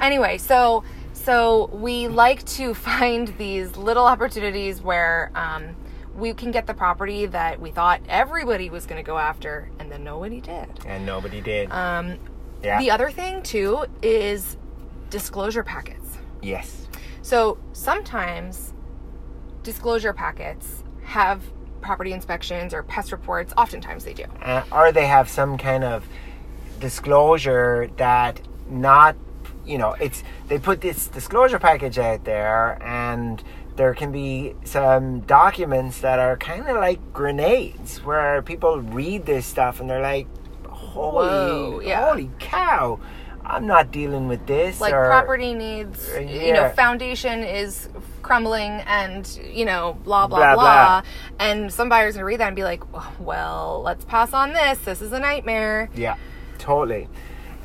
Anyway, 0.00 0.38
so 0.38 0.84
so 1.12 1.66
we 1.72 2.08
like 2.08 2.44
to 2.46 2.74
find 2.90 3.28
these 3.38 3.76
little 3.76 4.06
opportunities 4.06 4.80
where 4.82 5.30
um, 5.34 5.76
we 6.14 6.34
can 6.34 6.50
get 6.50 6.66
the 6.66 6.74
property 6.74 7.26
that 7.26 7.60
we 7.60 7.70
thought 7.70 8.00
everybody 8.08 8.70
was 8.70 8.86
going 8.86 9.02
to 9.02 9.06
go 9.06 9.18
after, 9.18 9.70
and 9.78 9.90
then 9.90 10.04
nobody 10.04 10.40
did. 10.40 10.68
and 10.86 11.06
nobody 11.06 11.40
did. 11.40 11.70
Um, 11.70 12.18
yeah. 12.62 12.78
The 12.78 12.90
other 12.90 13.10
thing 13.10 13.42
too 13.42 13.86
is 14.02 14.56
disclosure 15.10 15.62
packets. 15.62 16.18
yes. 16.42 16.86
So 17.24 17.58
sometimes 17.72 18.72
disclosure 19.62 20.12
packets 20.12 20.82
have 21.04 21.40
property 21.80 22.12
inspections 22.12 22.74
or 22.74 22.82
pest 22.82 23.12
reports. 23.12 23.52
Oftentimes 23.56 24.04
they 24.04 24.14
do. 24.14 24.24
Uh, 24.42 24.64
or 24.72 24.90
they 24.90 25.06
have 25.06 25.28
some 25.28 25.56
kind 25.56 25.84
of 25.84 26.04
disclosure 26.82 27.88
that 27.96 28.40
not, 28.68 29.16
you 29.64 29.78
know, 29.78 29.92
it's 30.00 30.22
they 30.48 30.58
put 30.58 30.80
this 30.82 31.06
disclosure 31.08 31.58
package 31.58 31.98
out 31.98 32.24
there 32.24 32.78
and 32.82 33.42
there 33.76 33.94
can 33.94 34.12
be 34.12 34.54
some 34.64 35.20
documents 35.20 36.00
that 36.02 36.18
are 36.18 36.36
kind 36.36 36.68
of 36.68 36.76
like 36.76 37.00
grenades 37.14 37.98
where 38.04 38.42
people 38.42 38.80
read 38.80 39.24
this 39.24 39.46
stuff 39.46 39.80
and 39.80 39.88
they're 39.88 40.02
like, 40.02 40.26
holy, 40.66 41.26
Whoa, 41.28 41.80
yeah. 41.82 42.06
holy 42.10 42.28
cow, 42.38 43.00
I'm 43.44 43.66
not 43.66 43.90
dealing 43.90 44.28
with 44.28 44.46
this. 44.46 44.80
like 44.80 44.92
or, 44.92 45.06
property 45.06 45.54
needs 45.54 46.06
Uh, 46.14 46.18
you 46.20 46.52
know 46.52 46.68
foundation 46.70 47.42
is 47.42 47.88
crumbling 48.22 48.72
and 48.86 49.26
you 49.50 49.64
know 49.64 49.96
blah 50.04 50.26
blah 50.28 50.38
Blah, 50.38 50.54
blah, 50.54 51.00
blah. 51.00 51.02
and 51.40 51.72
some 51.72 51.88
buyers 51.88 52.14
gonna 52.14 52.24
read 52.24 52.38
that 52.40 52.46
and 52.48 52.56
be 52.56 52.62
like 52.62 52.82
well 53.18 53.82
let's 53.84 54.04
pass 54.04 54.32
on 54.32 54.52
this 54.52 54.78
this 54.80 55.00
is 55.02 55.12
a 55.12 55.18
nightmare 55.18 55.88
Yeah, 55.96 56.14
totally. 56.62 57.08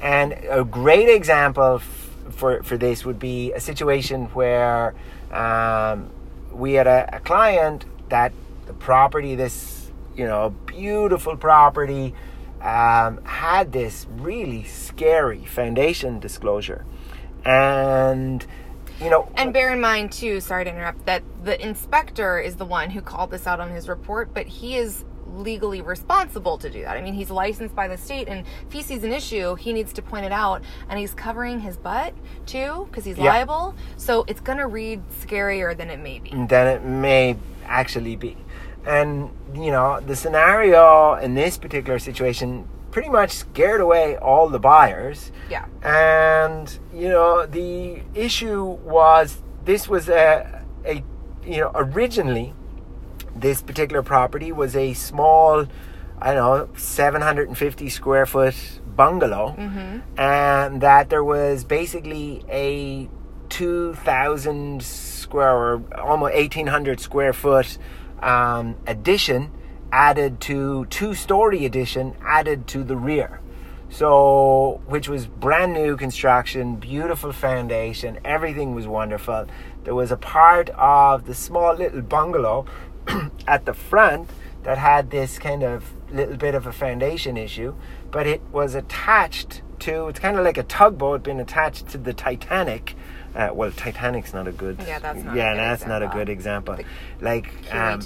And 0.01 0.33
a 0.49 0.63
great 0.63 1.09
example 1.09 1.75
f- 1.75 2.09
for 2.31 2.63
for 2.63 2.77
this 2.77 3.05
would 3.05 3.19
be 3.19 3.53
a 3.53 3.59
situation 3.59 4.25
where 4.33 4.95
um, 5.31 6.09
we 6.51 6.73
had 6.73 6.87
a, 6.87 7.17
a 7.17 7.19
client 7.19 7.85
that 8.09 8.33
the 8.65 8.73
property, 8.73 9.35
this 9.35 9.91
you 10.15 10.25
know 10.25 10.49
beautiful 10.65 11.37
property, 11.37 12.13
um, 12.61 13.23
had 13.23 13.71
this 13.71 14.07
really 14.17 14.63
scary 14.63 15.45
foundation 15.45 16.19
disclosure, 16.19 16.83
and 17.45 18.45
you 18.99 19.09
know 19.09 19.31
and 19.35 19.53
bear 19.53 19.71
in 19.71 19.79
mind 19.79 20.11
too 20.11 20.39
sorry 20.41 20.63
to 20.65 20.71
interrupt 20.71 21.05
that 21.05 21.21
the 21.43 21.63
inspector 21.63 22.39
is 22.39 22.55
the 22.55 22.65
one 22.65 22.89
who 22.89 23.01
called 23.01 23.29
this 23.29 23.45
out 23.45 23.59
on 23.59 23.69
his 23.69 23.87
report 23.87 24.33
but 24.33 24.47
he 24.47 24.75
is 24.75 25.05
legally 25.35 25.81
responsible 25.81 26.57
to 26.59 26.69
do 26.69 26.81
that. 26.83 26.97
I 26.97 27.01
mean, 27.01 27.13
he's 27.13 27.29
licensed 27.29 27.75
by 27.75 27.87
the 27.87 27.97
state, 27.97 28.27
and 28.27 28.45
if 28.67 28.73
he 28.73 28.81
sees 28.81 29.03
an 29.03 29.11
issue, 29.11 29.55
he 29.55 29.73
needs 29.73 29.93
to 29.93 30.01
point 30.01 30.25
it 30.25 30.31
out, 30.31 30.61
and 30.89 30.99
he's 30.99 31.13
covering 31.13 31.59
his 31.59 31.77
butt 31.77 32.13
too 32.45 32.87
because 32.89 33.05
he's 33.05 33.17
Yeah. 33.17 33.31
liable. 33.31 33.75
So 33.97 34.23
it's 34.27 34.39
gonna 34.41 34.67
read 34.67 35.01
scarier 35.21 35.75
than 35.77 35.89
it 35.89 35.99
may 35.99 36.19
be. 36.19 36.31
than 36.31 36.67
it 36.67 36.83
may 36.83 37.37
actually 37.65 38.15
be. 38.15 38.37
And, 38.85 39.29
you 39.53 39.71
know, 39.71 39.99
the 39.99 40.15
scenario 40.15 41.15
in 41.15 41.35
this 41.35 41.57
particular 41.57 41.99
situation 41.99 42.67
pretty 42.91 43.09
much 43.09 43.31
scared 43.31 43.81
away 43.81 44.15
all 44.17 44.47
the 44.47 44.59
buyers. 44.59 45.31
Yeah. 45.49 45.65
And, 45.83 46.79
you 46.93 47.09
know, 47.09 47.45
the 47.45 48.01
issue 48.15 48.63
was 48.63 49.41
this 49.65 49.89
was 49.89 50.07
a, 50.07 50.63
a 50.85 51.03
you 51.45 51.57
know, 51.61 51.71
originally 51.75 52.53
this 53.41 53.61
particular 53.61 54.03
property 54.03 54.51
was 54.51 54.75
a 54.75 54.93
small, 54.93 55.65
I 56.19 56.33
don't 56.33 56.69
know, 56.69 56.77
750 56.77 57.89
square 57.89 58.25
foot 58.25 58.55
bungalow. 58.95 59.55
And 60.17 60.81
that 60.81 61.09
there 61.09 61.23
was 61.23 61.63
basically 61.63 62.43
a 62.49 63.09
2,000 63.49 64.83
square 64.83 65.55
or 65.55 65.83
almost 65.95 66.33
1,800 66.33 66.99
square 66.99 67.33
foot 67.33 67.77
um, 68.21 68.75
addition 68.87 69.51
added 69.91 70.41
to 70.41 70.85
two 70.87 71.13
story 71.13 71.65
addition 71.65 72.15
added 72.21 72.67
to 72.67 72.83
the 72.83 72.95
rear. 72.97 73.39
So, 73.89 74.81
which 74.87 75.07
was 75.07 75.27
brand 75.27 75.71
new 75.73 75.95
construction, 75.95 76.75
beautiful 76.75 77.31
foundation, 77.31 78.19
everything 78.25 78.75
was 78.75 78.85
wonderful. 78.85 79.47
There 79.87 79.95
was 79.95 80.11
a 80.11 80.17
part 80.17 80.69
of 80.71 81.27
the 81.27 81.33
small 81.33 81.73
little 81.73 82.01
bungalow 82.01 82.65
at 83.47 83.63
the 83.63 83.73
front 83.73 84.29
that 84.63 84.77
had 84.77 85.11
this 85.11 85.39
kind 85.39 85.63
of 85.63 85.93
little 86.11 86.35
bit 86.35 86.55
of 86.55 86.67
a 86.67 86.73
foundation 86.73 87.37
issue, 87.37 87.73
but 88.11 88.27
it 88.27 88.41
was 88.51 88.75
attached 88.75 89.61
to, 89.79 90.09
it's 90.09 90.19
kind 90.19 90.37
of 90.37 90.43
like 90.43 90.57
a 90.57 90.63
tugboat 90.63 91.23
being 91.23 91.39
attached 91.39 91.87
to 91.87 91.97
the 91.97 92.11
Titanic. 92.11 92.95
Uh, 93.33 93.51
well, 93.53 93.71
Titanic's 93.71 94.33
not 94.33 94.45
a 94.45 94.51
good. 94.51 94.77
Yeah, 94.85 94.99
that's 94.99 95.23
not 95.23 95.33
a 95.33 95.37
Yeah, 95.37 95.53
good 95.53 95.59
that's 95.61 95.85
not 95.87 96.03
a 96.03 96.07
good 96.09 96.27
example. 96.27 96.77
Like, 97.21 97.49
um, 97.73 98.01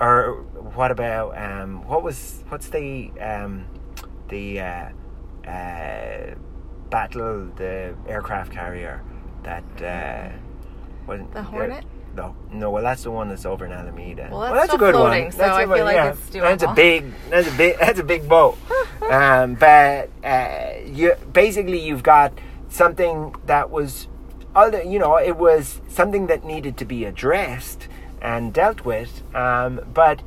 or 0.00 0.32
what 0.76 0.90
about 0.90 1.36
um, 1.36 1.86
what 1.86 2.02
was 2.02 2.42
what's 2.48 2.70
the 2.70 3.10
um, 3.20 3.66
the 4.30 4.60
uh, 4.60 4.88
uh, 5.46 6.34
battle 6.88 7.50
the 7.56 7.94
aircraft 8.06 8.50
carrier 8.50 9.02
that 9.42 9.82
uh, 9.82 10.30
wasn't 11.08 11.32
The 11.32 11.42
Hornet? 11.42 11.84
no, 12.14 12.34
no. 12.52 12.70
Well, 12.70 12.82
that's 12.82 13.02
the 13.04 13.10
one 13.10 13.28
that's 13.28 13.46
over 13.46 13.64
in 13.64 13.72
Alameda. 13.72 14.28
Well, 14.30 14.52
that's 14.52 14.74
a 14.74 14.78
good 14.78 14.94
floating, 14.94 15.24
one. 15.26 15.36
That's 15.36 15.40
I 15.40 15.62
a 15.62 15.66
good- 15.66 15.76
feel 15.76 15.84
like 15.84 15.94
yeah, 15.94 16.10
it's 16.12 16.30
That's 16.30 16.62
a 16.62 16.72
big. 16.74 17.12
That's 17.30 17.48
a 17.48 17.56
big. 17.56 17.78
That's 17.80 17.98
a 17.98 18.04
big 18.04 18.28
boat. 18.28 18.58
um, 19.10 19.54
but 19.54 20.10
uh, 20.24 20.70
you 20.84 21.14
basically 21.32 21.80
you've 21.80 22.02
got 22.02 22.32
something 22.68 23.34
that 23.46 23.70
was 23.70 24.08
other. 24.54 24.82
You 24.82 24.98
know, 24.98 25.16
it 25.16 25.36
was 25.36 25.80
something 25.88 26.26
that 26.26 26.44
needed 26.44 26.76
to 26.78 26.84
be 26.84 27.04
addressed 27.04 27.88
and 28.20 28.52
dealt 28.52 28.84
with. 28.84 29.22
Um, 29.34 29.80
but 29.94 30.20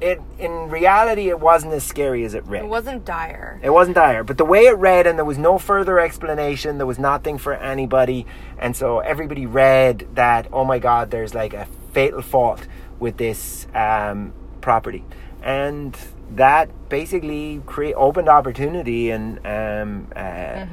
it, 0.00 0.20
in 0.38 0.68
reality, 0.68 1.28
it 1.28 1.40
wasn't 1.40 1.72
as 1.72 1.84
scary 1.84 2.24
as 2.24 2.34
it 2.34 2.44
read. 2.46 2.64
It 2.64 2.68
wasn't 2.68 3.04
dire. 3.04 3.60
It 3.62 3.70
wasn't 3.70 3.96
dire, 3.96 4.24
but 4.24 4.38
the 4.38 4.44
way 4.44 4.66
it 4.66 4.76
read, 4.76 5.06
and 5.06 5.18
there 5.18 5.24
was 5.24 5.38
no 5.38 5.58
further 5.58 5.98
explanation, 5.98 6.78
there 6.78 6.86
was 6.86 6.98
nothing 6.98 7.38
for 7.38 7.54
anybody, 7.54 8.26
and 8.58 8.76
so 8.76 8.98
everybody 8.98 9.46
read 9.46 10.06
that, 10.14 10.48
oh 10.52 10.64
my 10.64 10.78
god, 10.78 11.10
there's 11.10 11.34
like 11.34 11.54
a 11.54 11.66
fatal 11.92 12.22
fault 12.22 12.66
with 12.98 13.16
this 13.16 13.66
um, 13.74 14.32
property. 14.60 15.04
And 15.42 15.96
that 16.34 16.88
basically 16.88 17.62
create 17.66 17.94
opened 17.94 18.28
opportunity, 18.28 19.10
and 19.10 19.38
um, 19.46 20.08
uh, 20.14 20.66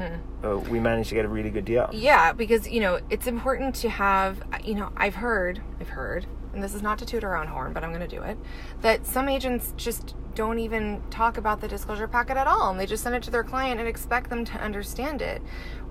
uh, 0.44 0.58
we 0.70 0.80
managed 0.80 1.10
to 1.10 1.16
get 1.16 1.26
a 1.26 1.30
really 1.30 1.52
good 1.52 1.66
deal. 1.66 1.90
Yeah, 1.94 2.34
because 2.34 2.68
you 2.68 2.82
know 2.82 3.00
it's 3.10 3.28
important 3.28 3.76
to 3.76 3.90
have. 3.90 4.42
You 4.64 4.76
know, 4.76 4.92
I've 4.98 5.16
heard, 5.16 5.62
I've 5.80 5.90
heard, 5.90 6.26
and 6.54 6.62
this 6.64 6.74
is 6.76 6.82
not 6.82 7.00
to 7.00 7.06
toot 7.06 7.24
our 7.24 7.36
own 7.36 7.48
horn, 7.48 7.74
but 7.74 7.84
I'm 7.84 7.90
going 7.92 8.08
to 8.08 8.16
do 8.16 8.22
it. 8.22 8.38
That 8.82 9.06
some 9.06 9.28
agents 9.28 9.74
just 9.76 10.14
don't 10.36 10.58
even 10.60 11.02
talk 11.12 11.38
about 11.38 11.62
the 11.62 11.68
disclosure 11.68 12.08
packet 12.08 12.38
at 12.38 12.48
all, 12.48 12.72
and 12.72 12.80
they 12.80 12.86
just 12.86 13.04
send 13.04 13.16
it 13.16 13.22
to 13.24 13.32
their 13.32 13.44
client 13.44 13.80
and 13.80 13.88
expect 13.88 14.30
them 14.30 14.46
to 14.46 14.54
understand 14.60 15.22
it. 15.22 15.42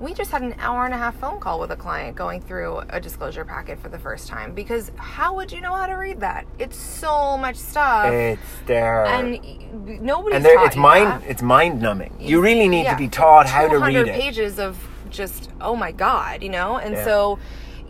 We 0.01 0.15
just 0.15 0.31
had 0.31 0.43
an 0.43 0.55
hour 0.59 0.85
and 0.85 0.95
a 0.95 0.99
half 0.99 1.17
phone 1.17 1.39
call 1.41 1.61
with 1.61 1.71
a 1.71 1.77
client 1.77 2.17
going 2.17 2.41
through 2.41 2.83
a 2.91 3.01
disclosure 3.01 3.45
packet 3.45 3.79
for 3.81 3.89
the 3.89 3.99
first 3.99 4.27
time 4.29 4.53
because 4.55 4.91
how 4.97 5.35
would 5.37 5.53
you 5.53 5.61
know 5.61 5.75
how 5.75 5.87
to 5.87 5.95
read 5.95 6.21
that? 6.21 6.45
It's 6.59 6.77
so 6.77 7.37
much 7.37 7.57
stuff, 7.57 8.13
It's 8.13 8.41
there, 8.67 9.05
and 9.07 9.39
y- 9.41 9.99
nobody's 10.01 10.37
and 10.37 10.45
there, 10.45 10.65
it's 10.65 10.77
mind, 10.77 11.09
that. 11.09 11.23
it's 11.29 11.43
mind 11.43 11.81
numbing. 11.81 12.17
You 12.21 12.41
really 12.41 12.69
need 12.69 12.85
Yeah. 12.85 12.93
to 12.93 12.99
be 12.99 13.09
taught 13.09 13.47
how 13.47 13.63
to 13.69 13.79
read 13.79 13.93
200 13.93 14.09
it. 14.09 14.15
pages 14.21 14.59
of 14.59 14.77
just 15.11 15.51
oh 15.61 15.77
my 15.77 15.93
god 15.93 16.43
you 16.43 16.49
know 16.49 16.79
and 16.79 16.95
Yeah. 16.95 17.05
so 17.05 17.39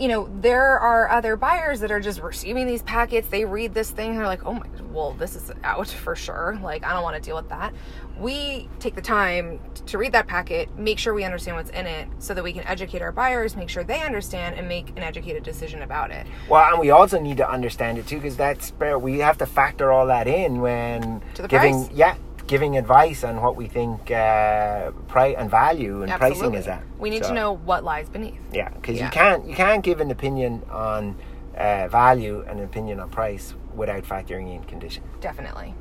you 0.03 0.09
know 0.09 0.29
there 0.41 0.81
are 0.81 1.09
other 1.11 1.37
buyers 1.37 1.79
that 1.79 1.93
are 1.93 2.01
just 2.01 2.21
receiving 2.21 2.67
these 2.67 2.83
packets. 2.83 3.29
They 3.29 3.45
read 3.45 3.73
this 3.73 3.93
thing 3.93 4.17
they're 4.17 4.27
like 4.27 4.45
oh 4.45 4.55
my 4.55 4.67
well 4.91 5.13
this 5.13 5.37
is 5.37 5.53
out 5.63 5.87
for 5.89 6.17
sure. 6.17 6.59
Like 6.61 6.85
i 6.85 6.93
don't 6.93 7.05
want 7.05 7.15
to 7.15 7.23
deal 7.23 7.37
with 7.37 7.49
that. 7.51 7.73
We 8.19 8.69
take 8.81 8.95
the 8.97 9.01
time 9.03 9.61
to 9.87 9.99
read 9.99 10.11
that 10.13 10.27
packet 10.27 10.77
make 10.77 10.99
sure 10.99 11.15
we 11.15 11.23
understand 11.23 11.57
what's 11.57 11.71
in 11.71 11.87
it 11.87 12.09
so 12.19 12.35
that 12.35 12.43
we 12.43 12.53
can 12.53 12.67
educate 12.67 13.01
our 13.01 13.13
buyers 13.13 13.55
make 13.57 13.69
sure 13.69 13.85
they 13.85 14.01
understand 14.03 14.57
and 14.57 14.67
make 14.69 14.91
an 14.91 15.05
educated 15.05 15.45
decision 15.45 15.83
about 15.83 16.11
it. 16.11 16.27
Well, 16.49 16.65
and 16.69 16.81
we 16.81 16.91
also 16.91 17.21
need 17.21 17.37
to 17.37 17.49
understand 17.49 17.97
it 17.99 18.07
too, 18.09 18.17
because 18.17 18.37
that's 18.37 18.71
where 18.79 18.99
we 18.99 19.21
have 19.21 19.39
to 19.39 19.47
factor 19.47 19.93
all 19.93 20.07
that 20.09 20.27
in 20.27 20.61
when 20.61 21.23
To 21.35 21.43
the 21.43 21.49
giving, 21.49 21.87
price. 21.87 21.97
yeah, 21.97 22.17
giving 22.47 22.77
advice 22.77 23.25
on 23.25 23.41
what 23.41 23.57
we 23.57 23.67
think 23.67 24.11
uh, 24.11 24.91
price 25.09 25.37
and 25.39 25.51
value 25.51 26.03
and 26.03 26.13
pricing 26.13 26.55
is 26.55 26.67
at. 26.69 26.83
we 26.99 27.11
need 27.11 27.23
So, 27.23 27.29
to 27.31 27.35
know 27.35 27.53
what 27.57 27.85
lies 27.85 28.09
beneath 28.09 28.41
Yeah, 28.53 28.69
because 28.71 28.97
Yeah. 28.99 29.05
you 29.07 29.11
can't 29.11 29.47
you 29.47 29.55
can't 29.55 29.83
give 29.83 30.01
an 30.01 30.11
opinion 30.11 30.63
on 30.71 31.17
uh, 31.57 31.89
value 31.89 32.45
and 32.49 32.59
an 32.59 32.65
opinion 32.65 32.99
on 33.01 33.11
price 33.11 33.55
without 33.75 34.03
factoring 34.05 34.55
in 34.55 34.63
condition. 34.65 35.03
definitely 35.21 35.75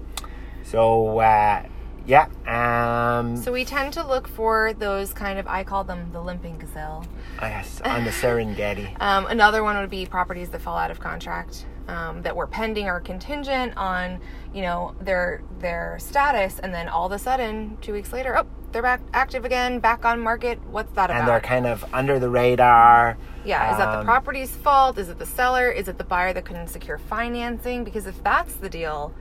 So 0.64 1.20
uh, 1.20 1.64
yeah, 2.06 2.28
um, 2.48 3.38
so 3.38 3.52
we 3.52 3.64
tend 3.64 3.94
to 3.94 4.04
look 4.06 4.28
for 4.28 4.74
those 4.74 5.14
kind 5.14 5.38
of 5.38 5.46
i 5.48 5.64
call 5.64 5.84
them 5.84 6.10
the 6.12 6.20
limping 6.22 6.58
gazelle 6.58 7.06
I 7.40 7.50
guess 7.50 7.80
on 7.82 8.06
the 8.06 8.12
Serengeti. 8.12 8.96
Um, 9.02 9.26
another 9.28 9.64
one 9.64 9.78
would 9.78 9.90
be 9.90 10.06
properties 10.06 10.50
that 10.50 10.62
fall 10.62 10.78
out 10.78 10.90
of 10.92 11.00
contract 11.00 11.66
um, 11.92 12.22
that 12.22 12.36
were 12.36 12.48
pending 12.48 12.88
or 12.88 13.00
contingent 13.02 13.74
on, 13.76 14.20
you 14.54 14.62
know, 14.62 14.96
their 15.02 15.42
their 15.60 15.98
status, 16.00 16.58
and 16.60 16.74
then 16.74 16.88
all 16.88 17.06
of 17.06 17.12
a 17.12 17.20
sudden, 17.20 17.78
two 17.82 17.92
weeks 17.94 18.14
later, 18.14 18.38
oh, 18.38 18.46
they're 18.72 18.82
back 18.82 19.02
active 19.14 19.44
again, 19.46 19.80
back 19.80 20.06
on 20.06 20.20
market. 20.20 20.60
What's 20.70 20.92
that 20.94 21.10
about? 21.10 21.20
and 21.20 21.28
they're 21.28 21.42
kind 21.42 21.68
of 21.68 21.84
under 21.94 22.18
the 22.20 22.30
radar. 22.30 23.18
yeah, 23.44 23.72
is 23.74 23.78
that 23.78 23.92
the 23.92 24.00
um, 24.00 24.06
property's 24.06 24.52
fault? 24.56 24.98
Is 24.98 25.10
it 25.10 25.20
the 25.20 25.26
seller? 25.26 25.70
Is 25.70 25.88
it 25.90 25.98
the 25.98 26.04
buyer 26.06 26.32
that 26.34 26.46
couldn't 26.46 26.68
secure 26.70 26.98
financing? 26.98 27.84
Because 27.84 28.08
if 28.08 28.24
that's 28.24 28.56
the 28.56 28.70
deal, 28.70 29.14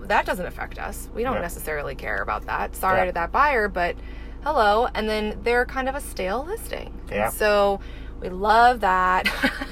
that 0.00 0.26
doesn't 0.26 0.46
affect 0.46 0.78
us. 0.78 1.08
We 1.14 1.22
don't 1.22 1.34
Yeah. 1.36 1.40
necessarily 1.42 1.94
care 1.94 2.20
about 2.22 2.46
that. 2.46 2.74
Sorry 2.74 2.98
Yeah. 2.98 3.04
to 3.06 3.12
that 3.12 3.30
buyer, 3.30 3.68
but 3.68 3.94
hello. 4.42 4.88
And 4.94 5.08
then 5.08 5.38
they're 5.44 5.64
kind 5.66 5.88
of 5.88 5.94
a 5.94 6.00
stale 6.00 6.44
listing. 6.44 6.92
Yeah. 7.10 7.28
so 7.30 7.78
we 8.20 8.28
love 8.30 8.80
that. 8.80 9.28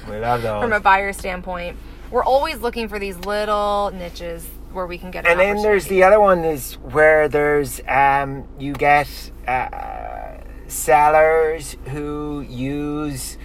We 0.09 0.17
love 0.17 0.41
those. 0.43 0.61
from 0.63 0.71
a 0.71 0.79
buyer 0.79 1.11
standpoint. 1.11 1.77
We're 2.15 2.23
always 2.23 2.61
looking 2.61 2.87
for 2.87 2.97
these 2.97 3.17
little 3.25 3.91
niches 3.93 4.47
where 4.71 4.87
we 4.87 4.97
can 4.97 5.11
get. 5.11 5.25
An 5.25 5.31
and 5.31 5.39
then 5.41 5.61
there's 5.61 5.87
the 5.87 6.03
other 6.03 6.17
one 6.17 6.45
is 6.45 6.75
where 6.75 7.27
there's 7.27 7.81
um, 7.89 8.47
you 8.57 8.71
get 8.71 9.09
uh, 9.45 10.37
sellers 10.67 11.75
who 11.89 12.39
use 12.47 13.37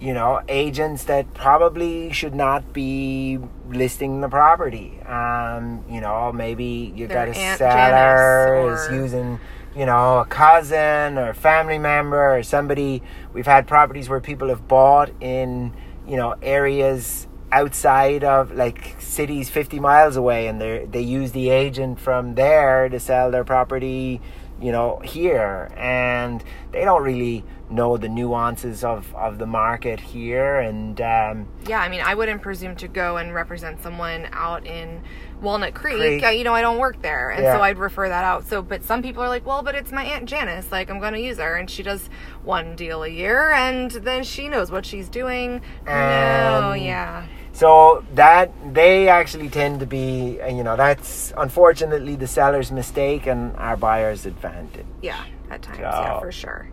you 0.00 0.14
know 0.14 0.40
agents 0.46 1.02
that 1.06 1.34
probably 1.34 2.12
should 2.12 2.32
not 2.32 2.72
be 2.72 3.40
listing 3.70 4.20
the 4.20 4.28
property 4.28 5.00
um, 5.00 5.84
you 5.90 6.00
know 6.00 6.30
maybe 6.32 6.92
you 6.94 7.08
got 7.08 7.26
a 7.26 7.36
Aunt 7.36 7.58
seller 7.58 8.72
is 8.72 8.88
using 8.92 9.40
you 9.74 9.84
know 9.84 10.18
a 10.18 10.26
cousin 10.26 11.18
or 11.18 11.30
a 11.30 11.34
family 11.34 11.78
member 11.78 12.36
or 12.36 12.44
somebody 12.44 13.02
we've 13.32 13.46
had 13.46 13.66
properties 13.66 14.08
where 14.08 14.20
people 14.20 14.48
have 14.48 14.68
bought 14.68 15.10
in 15.20 15.74
you 16.06 16.16
know 16.16 16.36
areas 16.40 17.26
outside 17.52 18.24
of 18.24 18.50
like 18.52 18.96
cities 18.98 19.50
50 19.50 19.78
miles 19.78 20.16
away 20.16 20.46
and 20.48 20.60
they 20.60 20.86
they 20.90 21.02
use 21.02 21.32
the 21.32 21.50
agent 21.50 22.00
from 22.00 22.34
there 22.34 22.88
to 22.88 22.98
sell 22.98 23.30
their 23.30 23.44
property 23.44 24.20
you 24.60 24.72
know 24.72 25.00
here 25.04 25.70
and 25.76 26.42
they 26.72 26.84
don't 26.84 27.02
really 27.02 27.44
know 27.68 27.96
the 27.96 28.08
nuances 28.08 28.82
of 28.84 29.14
of 29.14 29.38
the 29.38 29.46
market 29.46 29.98
here 30.00 30.58
and 30.60 31.00
um 31.00 31.46
yeah. 31.66 31.80
I 31.80 31.88
mean, 31.88 32.00
I 32.04 32.14
wouldn't 32.14 32.42
presume 32.42 32.74
to 32.76 32.88
go 32.88 33.16
and 33.18 33.32
represent 33.32 33.82
someone 33.82 34.28
out 34.32 34.66
in 34.66 35.00
Walnut 35.40 35.74
Creek. 35.74 35.96
Creek. 35.96 36.24
Uh, 36.24 36.28
you 36.30 36.42
know, 36.44 36.52
I 36.52 36.60
don't 36.60 36.78
work 36.78 37.00
there, 37.02 37.30
and 37.30 37.42
Yeah. 37.44 37.56
so 37.56 37.62
I'd 37.62 37.78
refer 37.78 38.08
that 38.08 38.24
out. 38.24 38.46
So, 38.46 38.62
but 38.62 38.82
some 38.82 39.00
people 39.00 39.22
are 39.22 39.28
like, 39.28 39.46
well, 39.46 39.62
but 39.62 39.74
it's 39.76 39.92
my 39.92 40.04
aunt 40.04 40.26
Janice. 40.28 40.70
Like, 40.72 40.90
I'm 40.90 40.98
going 40.98 41.12
to 41.14 41.20
use 41.20 41.38
her, 41.38 41.54
and 41.54 41.70
she 41.70 41.82
does 41.84 42.10
one 42.44 42.74
deal 42.76 43.04
a 43.04 43.08
year, 43.08 43.52
and 43.52 43.90
then 43.92 44.24
she 44.24 44.48
knows 44.48 44.70
what 44.72 44.84
she's 44.84 45.08
doing. 45.08 45.60
no, 45.86 45.92
Um, 46.72 46.78
yeah, 46.80 47.26
So 47.52 48.02
that 48.14 48.50
they 48.72 49.08
actually 49.08 49.48
tend 49.50 49.80
to 49.80 49.86
be, 49.86 50.40
you 50.48 50.62
know, 50.64 50.74
that's 50.76 51.32
unfortunately 51.36 52.16
the 52.16 52.26
seller's 52.26 52.72
mistake 52.72 53.26
and 53.26 53.54
our 53.56 53.76
buyer's 53.76 54.24
advantage. 54.26 54.86
Yeah, 55.02 55.22
at 55.50 55.62
times, 55.62 55.80
yeah, 55.80 56.18
for 56.20 56.32
sure. 56.32 56.68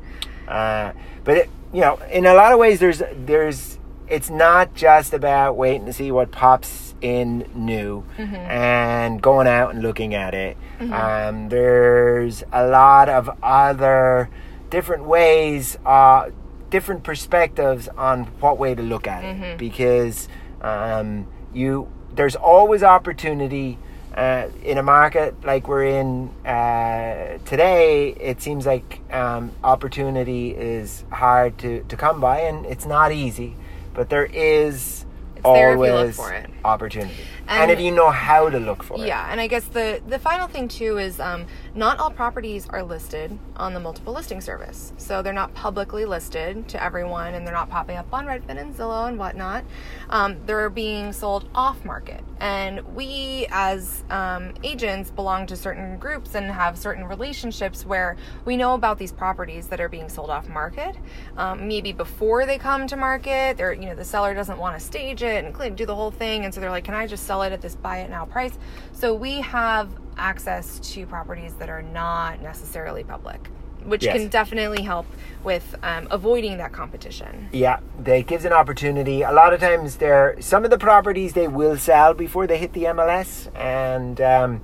Uh, 0.48 0.94
but 1.26 1.38
it, 1.38 1.50
you 1.74 1.82
know, 1.82 1.98
in 2.12 2.26
a 2.26 2.34
lot 2.34 2.54
of 2.54 2.60
ways, 2.60 2.80
there's 2.80 3.02
there's 3.14 3.78
it's 4.08 4.30
not 4.30 4.74
just 4.74 5.14
about 5.14 5.56
waiting 5.58 5.86
to 5.86 5.94
see 5.94 6.12
what 6.12 6.32
pops 6.32 6.96
in 7.02 7.46
new 7.54 8.04
and 8.18 9.22
going 9.22 9.48
out 9.48 9.72
and 9.74 9.82
looking 9.84 10.16
at 10.16 10.34
it. 10.34 10.58
Um, 10.92 11.50
there's 11.50 12.44
a 12.52 12.66
lot 12.66 13.10
of 13.10 13.30
other 13.44 14.30
different 14.70 15.04
ways, 15.04 15.78
uh, 15.86 16.30
different 16.70 17.04
perspectives 17.04 17.88
on 17.90 18.24
what 18.40 18.58
way 18.58 18.74
to 18.76 18.82
look 18.82 19.08
at 19.08 19.24
it 19.24 19.58
because 19.58 20.28
um, 20.62 21.28
you 21.54 21.88
there's 22.14 22.36
always 22.36 22.84
opportunity 22.84 23.78
uh, 24.16 24.50
in 24.64 24.78
a 24.78 24.84
market 24.84 25.36
like 25.46 25.68
we're 25.68 25.86
in 25.86 26.30
uh, 26.46 27.38
today, 27.46 28.10
it 28.10 28.42
seems 28.42 28.66
like 28.66 29.02
um, 29.14 29.52
opportunity 29.64 30.50
is 30.50 31.06
hard 31.12 31.58
to, 31.60 31.84
to 31.84 31.96
come 31.96 32.20
by, 32.20 32.42
and 32.42 32.66
it's 32.66 32.86
not 32.86 33.12
easy. 33.12 33.56
But 33.94 34.10
there 34.10 34.26
is 34.26 35.06
It's 35.36 35.46
always 35.46 35.90
you 35.90 35.94
look 35.94 36.14
for 36.16 36.34
it. 36.34 36.50
opportunity, 36.66 37.16
and, 37.50 37.64
And- 37.64 37.72
if 37.72 37.80
you 37.80 37.92
know 37.92 38.12
how 38.12 38.48
to 38.50 38.60
look 38.60 38.84
for 38.84 38.96
it. 38.96 39.08
Yeah, 39.08 39.28
and 39.32 39.42
I 39.42 39.48
guess 39.48 39.66
the 39.66 40.02
the 40.08 40.20
final 40.20 40.48
thing 40.48 40.68
too 40.68 41.00
is 41.00 41.20
um, 41.20 41.48
not 41.74 41.98
all 42.00 42.12
properties 42.12 42.68
are 42.70 42.84
listed 42.84 43.38
on 43.56 43.74
the 43.74 43.80
multiple 43.80 44.14
listing 44.14 44.40
service, 44.40 44.94
so 44.98 45.22
they're 45.24 45.34
not 45.34 45.54
publicly 45.56 46.06
listed 46.06 46.68
to 46.70 46.82
everyone, 46.82 47.34
and 47.34 47.46
they're 47.46 47.54
not 47.54 47.70
popping 47.70 47.98
up 47.98 48.06
on 48.14 48.28
Redfin 48.28 48.60
and 48.62 48.76
Zillow 48.76 49.08
and 49.08 49.18
whatnot. 49.18 49.64
Um, 50.12 50.38
they're 50.46 50.70
being 50.70 51.12
sold 51.12 51.50
off 51.56 51.84
market, 51.84 52.24
and 52.40 52.82
we 52.96 53.48
as 53.50 54.04
um, 54.12 54.54
agents 54.64 55.10
belong 55.10 55.48
to 55.48 55.56
certain 55.56 55.98
groups 55.98 56.36
and 56.36 56.52
have 56.52 56.78
certain 56.78 57.04
relationships 57.06 57.84
where 57.84 58.16
we 58.46 58.58
know 58.58 58.76
about 58.76 59.00
these 59.00 59.12
properties 59.12 59.68
that 59.68 59.82
are 59.82 59.90
being 59.90 60.08
sold 60.08 60.30
off 60.30 60.48
market. 60.48 60.96
Um, 61.36 61.68
maybe 61.68 61.94
before 61.94 62.46
they 62.46 62.60
come 62.60 62.86
to 62.88 62.96
market, 62.96 63.58
they're 63.58 63.74
you 63.74 63.88
know 63.88 63.96
the 63.96 64.06
seller 64.06 64.36
doesn't 64.36 64.60
want 64.60 64.80
to 64.80 64.86
stage 64.86 65.24
it 65.24 65.44
and 65.44 65.76
do 65.76 65.86
the 65.88 65.96
whole 65.96 66.12
thing, 66.12 66.46
and 66.46 66.54
so 66.54 66.62
they're 66.62 66.70
like, 66.70 66.84
"Can 66.84 66.94
I 66.94 67.08
just 67.08 67.26
sell 67.26 67.39
it 67.42 67.52
at 67.54 67.62
this 67.62 67.76
buy 67.76 68.00
it 68.00 68.10
now 68.10 68.26
price?" 68.26 68.58
So 68.92 69.14
we 69.14 69.42
have 69.42 69.90
access 70.18 70.80
to 70.94 71.06
properties 71.06 71.54
that 71.56 71.70
are 71.70 71.82
not 71.82 72.42
necessarily 72.42 73.04
public, 73.04 73.50
which 73.86 74.04
Yes. 74.04 74.18
can 74.18 74.28
definitely 74.28 74.84
help 74.84 75.06
with 75.44 75.76
um, 75.84 76.08
avoiding 76.12 76.58
that 76.58 76.74
competition. 76.74 77.48
Yeah, 77.54 77.80
that 78.04 78.28
gives 78.28 78.44
an 78.44 78.52
opportunity. 78.54 79.22
A 79.22 79.32
lot 79.32 79.54
of 79.54 79.62
times, 79.62 79.98
there 79.98 80.36
some 80.40 80.66
of 80.66 80.72
the 80.72 80.78
properties 80.78 81.34
they 81.34 81.48
will 81.48 81.78
sell 81.78 82.14
before 82.14 82.48
they 82.48 82.58
hit 82.58 82.74
the 82.74 82.84
MLS, 82.86 83.48
and 83.56 84.20
um, 84.20 84.62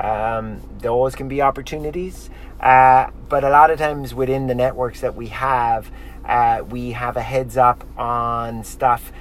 um, 0.00 0.60
those 0.80 1.14
can 1.14 1.28
be 1.28 1.40
opportunities. 1.42 2.28
Uh, 2.60 3.10
but 3.28 3.44
a 3.44 3.50
lot 3.50 3.70
of 3.70 3.78
times 3.78 4.14
within 4.14 4.46
the 4.48 4.54
networks 4.54 5.00
that 5.00 5.14
we 5.14 5.28
have, 5.28 5.90
uh, 6.24 6.60
we 6.68 6.90
have 6.90 7.16
a 7.16 7.22
heads 7.22 7.56
up 7.56 7.84
on 7.96 8.64
stuff. 8.64 9.12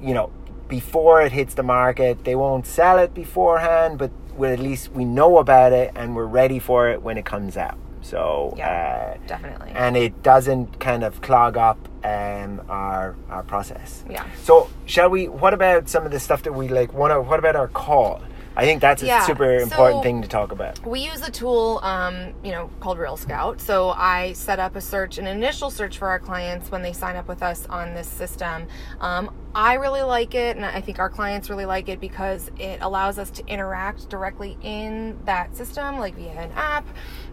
You 0.00 0.14
know, 0.14 0.30
before 0.68 1.22
it 1.22 1.32
hits 1.32 1.54
the 1.54 1.62
market, 1.62 2.24
they 2.24 2.34
won't 2.34 2.66
sell 2.66 2.98
it 2.98 3.14
beforehand, 3.14 3.98
but 3.98 4.10
we 4.36 4.48
at 4.48 4.58
least 4.58 4.92
we 4.92 5.04
know 5.04 5.38
about 5.38 5.72
it 5.72 5.92
and 5.94 6.14
we're 6.14 6.26
ready 6.26 6.58
for 6.58 6.88
it 6.88 7.02
when 7.02 7.16
it 7.18 7.24
comes 7.24 7.56
out. 7.56 7.78
So 8.02 8.54
Yeah, 8.56 9.14
uh, 9.16 9.26
definitely. 9.26 9.72
and 9.74 9.96
it 9.96 10.22
doesn't 10.22 10.78
kind 10.78 11.02
of 11.02 11.20
clog 11.22 11.56
up 11.56 11.78
um, 12.04 12.62
our 12.68 13.16
our 13.28 13.42
process. 13.42 14.04
Yeah. 14.08 14.24
So 14.44 14.68
shall 14.84 15.08
we? 15.10 15.26
What 15.26 15.52
about 15.54 15.88
some 15.88 16.04
of 16.06 16.12
the 16.12 16.20
stuff 16.20 16.42
that 16.44 16.52
we 16.52 16.68
like? 16.68 16.90
To? 16.92 16.96
What 16.96 17.38
about 17.38 17.56
our 17.56 17.66
call? 17.68 18.20
I 18.58 18.64
think 18.64 18.80
that's 18.80 19.02
a 19.02 19.06
Yeah, 19.06 19.26
super 19.26 19.56
important 19.56 19.98
so- 19.98 20.02
thing 20.02 20.22
to 20.22 20.28
talk 20.28 20.50
about. 20.50 20.84
We 20.86 21.00
use 21.00 21.20
a 21.26 21.30
tool, 21.30 21.78
um, 21.82 22.32
you 22.42 22.52
know, 22.52 22.70
called 22.80 22.96
RealScout. 22.98 23.60
So 23.60 23.90
I 23.90 24.32
set 24.32 24.58
up 24.58 24.76
a 24.76 24.80
search, 24.80 25.18
an 25.18 25.26
initial 25.26 25.68
search 25.70 25.98
for 25.98 26.08
our 26.08 26.18
clients 26.18 26.70
when 26.70 26.80
they 26.80 26.94
sign 26.94 27.16
up 27.16 27.28
with 27.28 27.42
us 27.42 27.66
on 27.68 27.92
this 27.94 28.08
system. 28.08 28.66
Um, 29.00 29.30
I 29.54 29.74
really 29.74 30.02
like 30.02 30.34
it, 30.34 30.56
and 30.56 30.64
I 30.66 30.80
think 30.82 30.98
our 30.98 31.08
clients 31.08 31.48
really 31.48 31.64
like 31.64 31.88
it 31.88 31.98
because 32.00 32.50
it 32.58 32.78
allows 32.82 33.18
us 33.18 33.30
to 33.30 33.46
interact 33.46 34.08
directly 34.10 34.56
in 34.62 35.18
that 35.24 35.54
system, 35.56 35.98
like 35.98 36.14
via 36.14 36.32
an 36.32 36.52
app. 36.52 36.86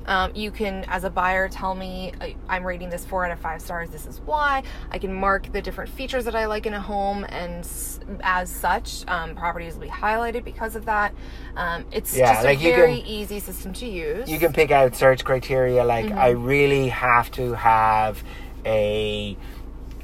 Um, 0.06 0.32
you 0.36 0.52
can, 0.52 0.86
as 0.90 1.04
a 1.06 1.10
buyer, 1.10 1.48
tell 1.50 1.76
me 1.76 2.12
"I- 2.22 2.36
I'm 2.50 2.66
rating 2.66 2.90
this 2.90 3.06
four 3.06 3.26
out 3.26 3.32
of 3.32 3.40
five 3.40 3.62
stars. 3.62 3.90
This 3.90 4.06
is 4.06 4.22
why. 4.26 4.64
I 4.92 5.00
can 5.00 5.14
mark 5.14 5.52
the 5.52 5.62
different 5.62 5.90
features 5.90 6.24
that 6.26 6.36
I 6.36 6.46
like 6.46 6.66
in 6.66 6.74
a 6.74 6.80
home, 6.80 7.26
and 7.30 7.68
as 8.22 8.50
such, 8.50 9.04
um, 9.10 9.36
properties 9.36 9.76
will 9.76 9.82
be 9.84 9.90
highlighted 9.90 10.44
because 10.46 10.76
of 10.78 10.86
that. 10.86 11.13
Um, 11.56 11.86
it's 11.92 12.16
Yeah, 12.18 12.34
just 12.34 12.46
like 12.46 12.60
a 12.60 12.72
very 12.76 12.98
can- 13.02 13.08
easy 13.08 13.40
system 13.40 13.74
to 13.74 13.86
use. 13.86 14.30
You 14.30 14.40
can 14.40 14.54
pick 14.54 14.72
out 14.72 14.96
search 14.96 15.24
criteria 15.24 15.84
like 15.84 16.06
Mm-hmm. 16.06 16.18
I 16.18 16.30
really 16.30 16.88
have 16.90 17.30
to 17.32 17.54
have 17.54 18.24
a 18.66 19.38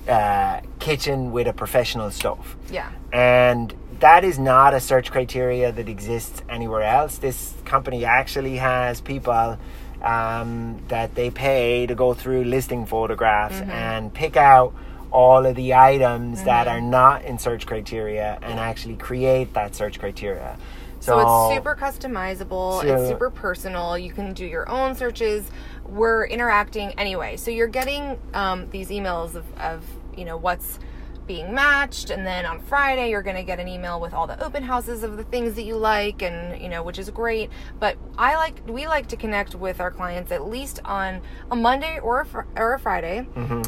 uh, 0.08 0.62
kitchen 0.80 1.32
with 1.32 1.48
a 1.48 1.54
professional 1.54 2.12
stove. 2.12 2.56
yeah. 2.72 2.90
and 3.14 3.74
that 4.00 4.24
is 4.24 4.40
not 4.40 4.74
a 4.74 4.80
search 4.80 5.12
criteria 5.12 5.74
that 5.74 5.90
exists 5.90 6.42
anywhere 6.50 6.84
else. 6.84 7.18
This 7.18 7.54
company 7.66 8.06
actually 8.06 8.56
has 8.56 9.02
people 9.02 9.58
um, 10.02 10.82
that 10.88 11.16
they 11.16 11.30
pay 11.30 11.86
to 11.86 11.96
go 11.96 12.14
through 12.14 12.46
listing 12.46 12.86
photographs 12.86 13.56
Mm-hmm. 13.56 13.72
and 13.72 14.14
pick 14.14 14.38
out 14.38 14.74
all 15.12 15.46
of 15.46 15.56
the 15.58 15.74
items 15.74 16.44
that 16.44 16.68
are 16.68 16.80
not 16.80 17.26
in 17.26 17.38
search 17.40 17.66
criteria 17.68 18.38
and 18.42 18.58
actually 18.60 18.96
create 18.96 19.54
that 19.56 19.76
search 19.76 20.00
criteria. 20.00 20.58
So 21.00 21.20
it's 21.20 21.56
super 21.56 21.76
customizable. 21.76 22.82
So- 22.82 22.88
it's 22.88 23.10
super 23.10 23.30
personal. 23.30 23.98
You 23.98 24.12
can 24.12 24.34
do 24.34 24.46
your 24.46 24.70
own 24.70 24.96
searches. 24.96 25.50
We're 25.86 26.26
interacting 26.28 26.92
anyway. 27.00 27.38
So 27.38 27.52
you're 27.52 27.68
getting 27.68 28.20
um, 28.34 28.70
these 28.70 28.90
emails 28.90 29.36
of, 29.36 29.46
of 29.60 29.84
you 30.16 30.26
know 30.26 30.38
what's 30.38 30.80
being 31.26 31.54
matched, 31.54 32.10
and 32.10 32.26
then 32.26 32.44
on 32.44 32.60
Friday 32.60 33.12
you're 33.12 33.22
going 33.22 33.36
to 33.36 33.44
get 33.44 33.60
an 33.60 33.68
email 33.68 34.00
with 34.02 34.14
all 34.16 34.26
the 34.26 34.44
open 34.44 34.64
houses 34.64 35.04
of 35.04 35.16
the 35.16 35.24
things 35.24 35.54
that 35.54 35.62
you 35.62 35.76
like, 35.78 36.24
and 36.24 36.60
you 36.62 36.68
know 36.68 36.82
which 36.84 36.98
is 37.00 37.10
great. 37.12 37.50
But 37.80 37.98
I 38.18 38.36
like 38.36 38.62
we 38.68 38.88
like 38.88 39.08
to 39.10 39.16
connect 39.16 39.54
with 39.56 39.80
our 39.80 39.92
clients 39.92 40.32
at 40.32 40.48
least 40.48 40.80
on 40.86 41.22
a 41.52 41.56
Monday 41.56 42.00
or 42.00 42.22
a, 42.22 42.26
fr- 42.26 42.42
or 42.58 42.74
a 42.74 42.80
Friday, 42.80 43.28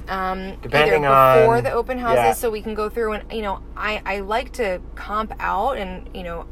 um, 0.09 0.57
Depending 0.61 1.03
before 1.03 1.57
on- 1.57 1.63
the 1.63 1.71
open 1.71 1.97
houses, 1.99 2.15
yeah. 2.17 2.33
so 2.33 2.49
we 2.49 2.61
can 2.63 2.73
go 2.73 2.89
through 2.89 3.13
and 3.13 3.31
you 3.31 3.43
know 3.43 3.61
I 3.77 4.01
I 4.05 4.19
like 4.21 4.51
to 4.53 4.81
comp 4.95 5.31
out 5.39 5.77
and 5.77 6.09
you 6.15 6.23
know 6.23 6.45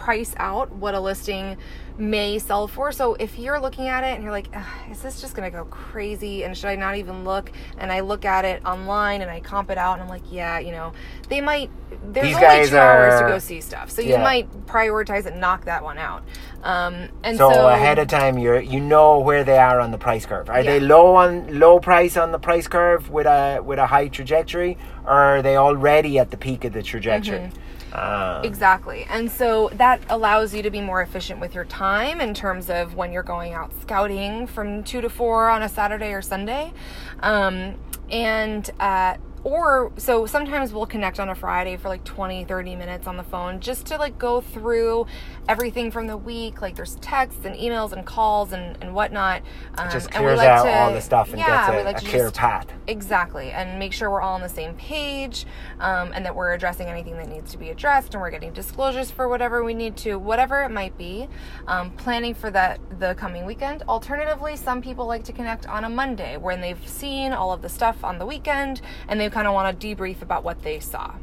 price 0.00 0.34
out 0.38 0.72
what 0.72 0.94
a 0.94 1.00
listing 1.00 1.58
may 1.98 2.38
sell 2.38 2.66
for. 2.66 2.90
So 2.90 3.14
if 3.16 3.38
you're 3.38 3.60
looking 3.60 3.88
at 3.88 4.02
it 4.02 4.14
and 4.14 4.22
you're 4.22 4.32
like, 4.32 4.48
is 4.90 5.02
this 5.02 5.20
just 5.20 5.34
going 5.34 5.50
to 5.50 5.54
go 5.54 5.66
crazy? 5.66 6.44
And 6.44 6.56
should 6.56 6.68
I 6.70 6.76
not 6.76 6.96
even 6.96 7.22
look? 7.22 7.52
And 7.76 7.92
I 7.92 8.00
look 8.00 8.24
at 8.24 8.46
it 8.46 8.64
online 8.64 9.20
and 9.20 9.30
I 9.30 9.40
comp 9.40 9.70
it 9.70 9.76
out 9.76 9.94
and 9.94 10.02
I'm 10.02 10.08
like, 10.08 10.22
yeah, 10.32 10.58
you 10.58 10.72
know, 10.72 10.94
they 11.28 11.42
might, 11.42 11.70
there's 12.14 12.28
These 12.28 12.36
only 12.36 12.66
two 12.66 12.78
hours 12.78 13.18
to 13.18 13.24
go 13.24 13.38
see 13.38 13.60
stuff. 13.60 13.90
So 13.90 14.00
you 14.00 14.12
Yeah. 14.12 14.22
might 14.22 14.66
prioritize 14.66 15.26
and 15.26 15.38
knock 15.38 15.66
that 15.66 15.84
one 15.84 15.98
out. 15.98 16.22
Um, 16.62 17.10
and 17.22 17.36
so, 17.36 17.50
So, 17.50 17.68
ahead 17.68 17.98
of 17.98 18.08
time, 18.08 18.38
you're 18.38 18.60
you 18.60 18.80
know 18.80 19.18
where 19.18 19.44
they 19.44 19.58
are 19.58 19.80
on 19.80 19.90
the 19.90 19.98
price 19.98 20.24
curve. 20.24 20.48
Are 20.48 20.62
they 20.62 20.80
low 20.80 21.14
on 21.16 21.58
low 21.58 21.78
price 21.78 22.16
on 22.16 22.32
the 22.32 22.38
price 22.38 22.66
curve 22.68 23.10
with 23.10 23.26
a 23.26 23.60
with 23.62 23.78
a 23.78 23.86
high 23.86 24.08
trajectory, 24.08 24.78
or 25.04 25.12
are 25.12 25.42
they 25.42 25.56
already 25.56 26.18
at 26.18 26.30
the 26.30 26.36
peak 26.36 26.64
of 26.64 26.72
the 26.72 26.82
trajectory? 26.82 27.38
Mm-hmm. 27.38 27.79
Um, 27.92 28.44
Exactly. 28.44 29.04
And 29.08 29.30
so 29.30 29.70
that 29.74 30.00
allows 30.08 30.54
you 30.54 30.62
to 30.62 30.70
be 30.70 30.80
more 30.80 31.02
efficient 31.02 31.40
with 31.40 31.54
your 31.54 31.64
time 31.64 32.20
in 32.20 32.34
terms 32.34 32.70
of 32.70 32.94
when 32.94 33.12
you're 33.12 33.22
going 33.22 33.52
out 33.52 33.72
scouting 33.80 34.46
from 34.46 34.82
two 34.84 35.00
to 35.00 35.10
four 35.10 35.48
on 35.48 35.62
a 35.62 35.68
Saturday 35.68 36.12
or 36.12 36.22
Sunday. 36.22 36.72
Um, 37.20 37.76
and, 38.10 38.68
uh, 38.80 39.16
or 39.44 39.90
so 39.96 40.26
sometimes 40.26 40.72
we'll 40.72 40.86
connect 40.86 41.18
on 41.18 41.28
a 41.28 41.34
Friday 41.34 41.76
for 41.76 41.88
like 41.88 42.04
20, 42.04 42.44
30 42.44 42.76
minutes 42.76 43.06
on 43.06 43.16
the 43.16 43.22
phone 43.22 43.60
just 43.60 43.86
to 43.86 43.96
like 43.96 44.18
go 44.18 44.40
through 44.40 45.06
everything 45.48 45.90
from 45.90 46.06
the 46.06 46.16
week. 46.16 46.60
Like 46.60 46.76
there's 46.76 46.96
texts 46.96 47.44
and 47.44 47.54
emails 47.56 47.92
and 47.92 48.04
calls 48.04 48.52
and, 48.52 48.76
and 48.82 48.94
whatnot. 48.94 49.42
Um, 49.78 49.90
just 49.90 50.06
and 50.14 50.16
we 50.24 50.28
clears 50.28 50.38
like 50.38 50.48
out 50.48 50.64
to- 50.64 50.70
all 50.72 50.92
the 50.92 51.00
stuff 51.00 51.30
and 51.30 51.38
yeah, 51.38 51.66
gets 51.70 51.78
we 51.78 51.84
like 51.84 52.02
a 52.02 52.06
clear 52.06 52.24
just- 52.24 52.36
path. 52.36 52.66
Exactly, 52.86 53.50
and 53.52 53.78
make 53.78 53.92
sure 53.92 54.10
we're 54.10 54.20
all 54.20 54.34
on 54.34 54.40
the 54.40 54.48
same 54.48 54.74
page, 54.74 55.46
um, 55.78 56.10
and 56.12 56.24
that 56.26 56.34
we're 56.34 56.52
addressing 56.54 56.88
anything 56.88 57.16
that 57.18 57.28
needs 57.28 57.52
to 57.52 57.58
be 57.58 57.70
addressed, 57.70 58.14
and 58.14 58.20
we're 58.20 58.30
getting 58.30 58.52
disclosures 58.52 59.12
for 59.12 59.28
whatever 59.28 59.62
we 59.62 59.74
need 59.74 59.96
to, 59.98 60.16
whatever 60.18 60.62
it 60.64 60.70
might 60.70 60.98
be. 60.98 61.28
Um, 61.68 61.92
planning 61.92 62.34
for 62.34 62.50
that 62.50 62.80
the 62.98 63.14
coming 63.14 63.46
weekend. 63.46 63.84
Alternatively, 63.88 64.56
some 64.56 64.82
people 64.82 65.06
like 65.06 65.22
to 65.24 65.32
connect 65.32 65.66
on 65.68 65.84
a 65.84 65.88
Monday 65.88 66.36
when 66.36 66.60
they've 66.60 66.86
seen 66.88 67.32
all 67.32 67.52
of 67.52 67.62
the 67.62 67.68
stuff 67.68 68.02
on 68.02 68.18
the 68.18 68.26
weekend, 68.26 68.80
and 69.08 69.20
kind 69.30 69.46
of 69.46 69.54
want 69.54 69.80
to 69.80 69.86
debrief 69.86 70.22
about 70.22 70.44
what 70.44 70.62
they 70.62 70.80
saw. 70.80 71.14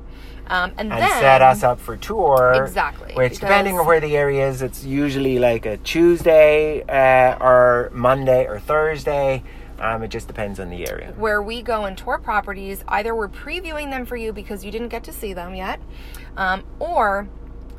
Um, 0.49 0.71
and, 0.77 0.91
and 0.93 1.01
then 1.01 1.09
set 1.19 1.41
us 1.41 1.61
up 1.61 1.77
for 1.79 1.97
tour. 1.97 2.53
Exactly, 2.55 3.13
Which, 3.15 3.39
depending 3.39 3.77
on 3.77 3.85
where 3.85 3.99
the 3.99 4.15
area 4.15 4.47
is, 4.47 4.61
it's 4.61 4.85
usually 4.85 5.39
like 5.39 5.65
a 5.65 5.75
Tuesday 5.77 6.83
uh, 6.83 7.37
or 7.43 7.91
Monday 7.93 8.47
or 8.47 8.57
Thursday. 8.59 9.43
Um, 9.79 10.03
it 10.03 10.07
just 10.07 10.27
depends 10.27 10.59
on 10.59 10.69
the 10.69 10.89
area. 10.89 11.13
where 11.17 11.41
we 11.41 11.61
go 11.61 11.85
and 11.85 11.97
tour 11.97 12.17
properties. 12.17 12.83
Either 12.87 13.13
we're 13.13 13.27
previewing 13.27 13.91
them 13.91 14.05
for 14.05 14.15
you 14.15 14.33
because 14.33 14.63
you 14.65 14.71
didn't 14.71 14.87
get 14.87 15.03
to 15.03 15.13
see 15.13 15.33
them 15.33 15.53
yet, 15.53 15.79
um, 16.35 16.63
or 16.79 17.27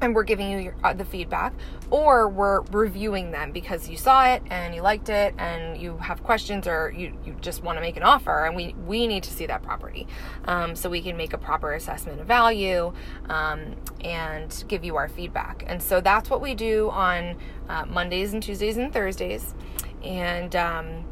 and 0.01 0.15
we're 0.15 0.23
giving 0.23 0.51
you 0.51 0.59
your, 0.59 0.75
uh, 0.85 0.93
the 0.93 1.05
feedback, 1.05 1.53
or 1.91 2.29
we're 2.29 2.61
reviewing 2.73 3.31
them 3.31 3.53
because 3.53 3.89
you 3.89 3.97
saw 3.97 4.27
it 4.27 4.43
and 4.51 4.75
you 4.75 4.83
liked 4.83 5.09
it 5.09 5.35
and 5.39 5.81
you 5.81 5.97
have 5.99 6.23
questions 6.23 6.67
or 6.67 6.93
you, 6.97 7.13
you 7.25 7.35
just 7.41 7.63
want 7.63 7.77
to 7.77 7.81
make 7.81 7.97
an 7.97 8.03
offer 8.03 8.45
and 8.45 8.55
we, 8.55 8.75
we 8.87 9.07
need 9.07 9.23
to 9.23 9.33
see 9.33 9.47
that 9.47 9.63
property 9.63 10.07
um, 10.45 10.77
so 10.77 10.89
we 10.91 11.01
can 11.01 11.17
make 11.17 11.33
a 11.33 11.39
proper 11.39 11.73
assessment 11.73 12.21
of 12.21 12.27
value 12.27 12.93
um, 13.29 13.75
and 14.03 14.65
give 14.69 14.85
you 14.85 14.97
our 14.97 15.09
feedback. 15.09 15.65
And 15.67 15.83
so 15.83 16.01
that's 16.01 16.31
what 16.31 16.41
we 16.41 16.55
do 16.55 16.91
on 16.91 17.37
uh, 17.69 17.85
Mondays 17.87 18.33
and 18.33 18.43
Tuesdays 18.43 18.77
and 18.77 18.93
Thursdays. 18.93 19.55
And 20.03 20.55
um, 20.55 21.05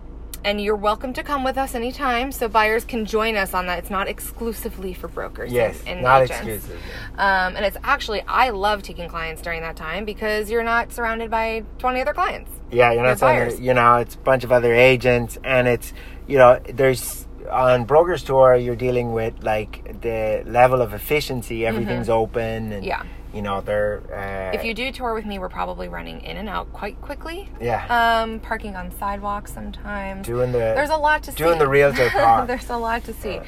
and 0.44 0.60
you're 0.60 0.76
welcome 0.76 1.12
to 1.12 1.22
come 1.22 1.42
with 1.44 1.56
us 1.58 1.74
anytime 1.74 2.30
so 2.32 2.48
buyers 2.48 2.84
can 2.84 3.04
join 3.04 3.36
us 3.36 3.54
on 3.54 3.66
that 3.66 3.78
it's 3.78 3.90
not 3.90 4.08
exclusively 4.08 4.92
for 4.94 5.08
brokers 5.08 5.52
Yes, 5.52 5.78
and, 5.80 5.88
and 5.88 6.02
not 6.02 6.22
agents. 6.22 6.46
exclusive. 6.46 6.80
um, 7.18 7.56
and 7.56 7.64
it's 7.64 7.76
actually 7.82 8.22
i 8.28 8.50
love 8.50 8.82
taking 8.82 9.08
clients 9.08 9.42
during 9.42 9.62
that 9.62 9.76
time 9.76 10.04
because 10.04 10.50
you're 10.50 10.62
not 10.64 10.92
surrounded 10.92 11.30
by 11.30 11.62
20 11.78 12.00
other 12.00 12.12
clients 12.14 12.50
Yeah, 12.70 12.92
you're 12.92 13.02
not 13.02 13.18
buyers. 13.20 13.58
you 13.60 13.74
know, 13.74 13.96
it's 13.96 14.14
a 14.14 14.18
bunch 14.18 14.44
of 14.44 14.50
other 14.52 14.74
agents, 14.74 15.38
and 15.44 15.68
it's, 15.68 15.92
you 16.26 16.36
know, 16.38 16.58
there's 16.74 17.26
on 17.50 17.84
Brokers 17.84 18.24
Tour, 18.24 18.56
you're 18.56 18.74
dealing 18.74 19.12
with 19.12 19.34
like 19.44 20.00
the 20.02 20.42
level 20.46 20.82
of 20.82 20.92
efficiency, 20.92 21.64
everything's 21.64 22.08
open, 22.08 22.72
and, 22.72 22.82
Mm-hmm. 22.82 22.84
Yeah. 22.84 23.02
You 23.36 23.42
know, 23.42 23.60
they're, 23.60 24.00
uh, 24.10 24.56
if 24.56 24.64
you 24.64 24.72
do 24.72 24.90
tour 24.90 25.12
with 25.12 25.26
me 25.26 25.38
we're 25.38 25.50
probably 25.50 25.88
running 25.88 26.22
in 26.22 26.38
and 26.38 26.48
out 26.48 26.72
quite 26.72 26.98
quickly 27.02 27.50
yeah, 27.60 27.84
um, 28.22 28.40
parking 28.40 28.74
on 28.74 28.90
sidewalks 28.98 29.52
sometimes 29.52 30.26
doing 30.26 30.52
the, 30.52 30.58
there's 30.58 30.88
a 30.88 30.96
lot 30.96 31.22
to 31.24 31.32
see. 31.32 31.36
doing 31.36 31.58
the 31.58 31.68
realtor 31.68 32.08
part. 32.12 32.46
There's 32.48 32.70
a 32.70 32.76
lot 32.78 33.04
to 33.04 33.12
see. 33.12 33.38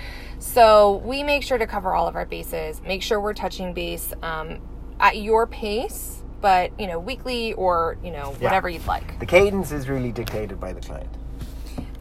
So 0.41 0.97
we 1.05 1.23
make 1.23 1.43
sure 1.43 1.57
to 1.57 1.67
cover 1.67 1.95
all 1.95 2.07
of 2.07 2.15
our 2.17 2.27
bases. 2.27 2.83
Make 2.83 3.03
sure 3.03 3.19
we're 3.19 3.33
touching 3.33 3.73
base 3.73 4.13
um, 4.23 4.59
at 5.01 5.17
your 5.17 5.47
pace, 5.47 6.23
but 6.43 6.79
you 6.79 6.87
know, 6.87 6.99
weekly 6.99 7.55
or 7.55 7.97
you 8.05 8.11
know, 8.11 8.37
Yeah. 8.39 8.45
whatever 8.45 8.69
you'd 8.69 8.87
like. 8.87 9.19
the 9.21 9.27
cadence 9.27 9.73
is 9.73 9.89
really 9.89 10.13
dictated 10.13 10.61
by 10.61 10.75
the 10.75 10.81
client. 10.83 11.09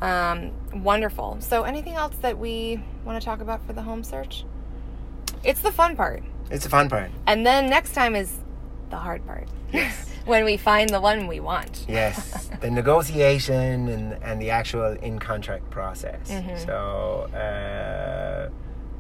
Um, 0.02 0.52
wonderful. 0.84 1.38
So 1.40 1.64
anything 1.64 1.94
else 1.94 2.16
that 2.18 2.38
we 2.38 2.84
want 3.06 3.20
to 3.20 3.26
talk 3.26 3.40
about 3.40 3.66
for 3.66 3.72
the 3.74 3.82
home 3.82 4.04
search? 4.04 4.44
It's 5.44 5.62
the 5.62 5.72
fun 5.72 5.96
part, 5.96 6.24
It's 6.50 6.66
a 6.66 6.70
fun 6.70 6.90
part. 6.90 7.12
and 7.26 7.46
then 7.46 7.70
next 7.70 7.94
time 7.94 8.16
is 8.16 8.34
the 8.90 8.98
hard 8.98 9.26
part. 9.26 9.48
Yes. 9.72 10.06
when 10.26 10.44
we 10.44 10.58
find 10.58 10.90
the 10.90 11.00
one 11.00 11.28
we 11.28 11.40
want. 11.40 11.86
Yes, 11.88 12.50
the 12.62 12.70
negotiation 12.70 13.88
and, 13.88 14.14
and 14.22 14.42
the 14.42 14.50
actual 14.50 14.92
in 15.02 15.20
contract 15.20 15.70
process. 15.70 16.30
Mm-hmm. 16.30 16.58
So, 16.66 18.52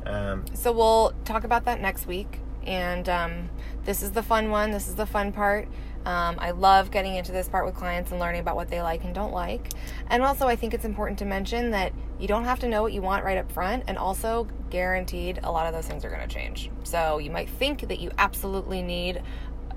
uh, 0.05 0.09
um, 0.09 0.45
So 0.53 0.71
we'll 0.71 1.13
talk 1.25 1.43
about 1.43 1.65
that 1.65 1.81
next 1.81 2.07
week. 2.07 2.39
And 2.65 3.07
um, 3.07 3.49
this 3.85 4.01
is 4.01 4.11
the 4.11 4.23
fun 4.23 4.49
one. 4.51 4.71
This 4.71 4.87
is 4.87 4.95
the 4.95 5.05
fun 5.05 5.31
part. 5.31 5.67
Um, 6.05 6.37
I 6.39 6.51
love 6.51 6.91
getting 6.91 7.15
into 7.15 7.31
this 7.33 7.49
part 7.49 7.65
with 7.65 7.75
clients 7.75 8.11
and 8.11 8.19
learning 8.19 8.41
about 8.41 8.55
what 8.55 8.69
they 8.69 8.81
like 8.81 9.03
and 9.03 9.13
don't 9.13 9.33
like. 9.33 9.71
And 10.07 10.23
also, 10.23 10.47
I 10.47 10.55
think 10.55 10.73
it's 10.73 10.85
important 10.85 11.19
to 11.19 11.25
mention 11.25 11.71
that 11.71 11.91
you 12.19 12.27
don't 12.27 12.45
have 12.45 12.59
to 12.59 12.67
know 12.67 12.81
what 12.81 12.93
you 12.93 13.01
want 13.01 13.23
right 13.23 13.37
up 13.37 13.51
front. 13.51 13.83
And 13.87 13.97
also, 13.97 14.47
guaranteed, 14.69 15.39
a 15.43 15.51
lot 15.51 15.67
of 15.67 15.73
those 15.73 15.87
things 15.87 16.03
are 16.03 16.09
going 16.09 16.27
to 16.27 16.33
change. 16.33 16.69
So 16.83 17.19
you 17.19 17.31
might 17.31 17.49
think 17.49 17.87
that 17.87 17.99
you 17.99 18.11
absolutely 18.17 18.81
need 18.81 19.21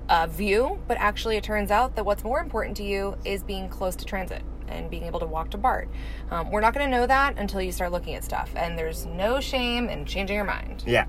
a 0.09 0.27
view, 0.27 0.79
but 0.87 0.97
actually, 0.97 1.37
it 1.37 1.43
turns 1.43 1.71
out 1.71 1.95
that 1.95 2.05
what's 2.05 2.23
more 2.23 2.39
important 2.39 2.77
to 2.77 2.83
you 2.83 3.17
is 3.23 3.43
being 3.43 3.69
close 3.69 3.95
to 3.97 4.05
transit 4.05 4.43
and 4.67 4.89
being 4.89 5.03
able 5.03 5.19
to 5.19 5.25
walk 5.25 5.51
to 5.51 5.57
BART. 5.57 5.89
Um, 6.31 6.49
we're 6.49 6.61
not 6.61 6.73
going 6.73 6.89
to 6.89 6.91
know 6.97 7.05
that 7.05 7.37
until 7.37 7.61
you 7.61 7.71
start 7.71 7.91
looking 7.91 8.15
at 8.15 8.23
stuff. 8.23 8.51
And 8.55 8.77
there's 8.77 9.05
no 9.05 9.39
shame 9.39 9.89
in 9.89 10.05
changing 10.05 10.35
your 10.35 10.45
mind. 10.45 10.83
yeah, 10.87 11.05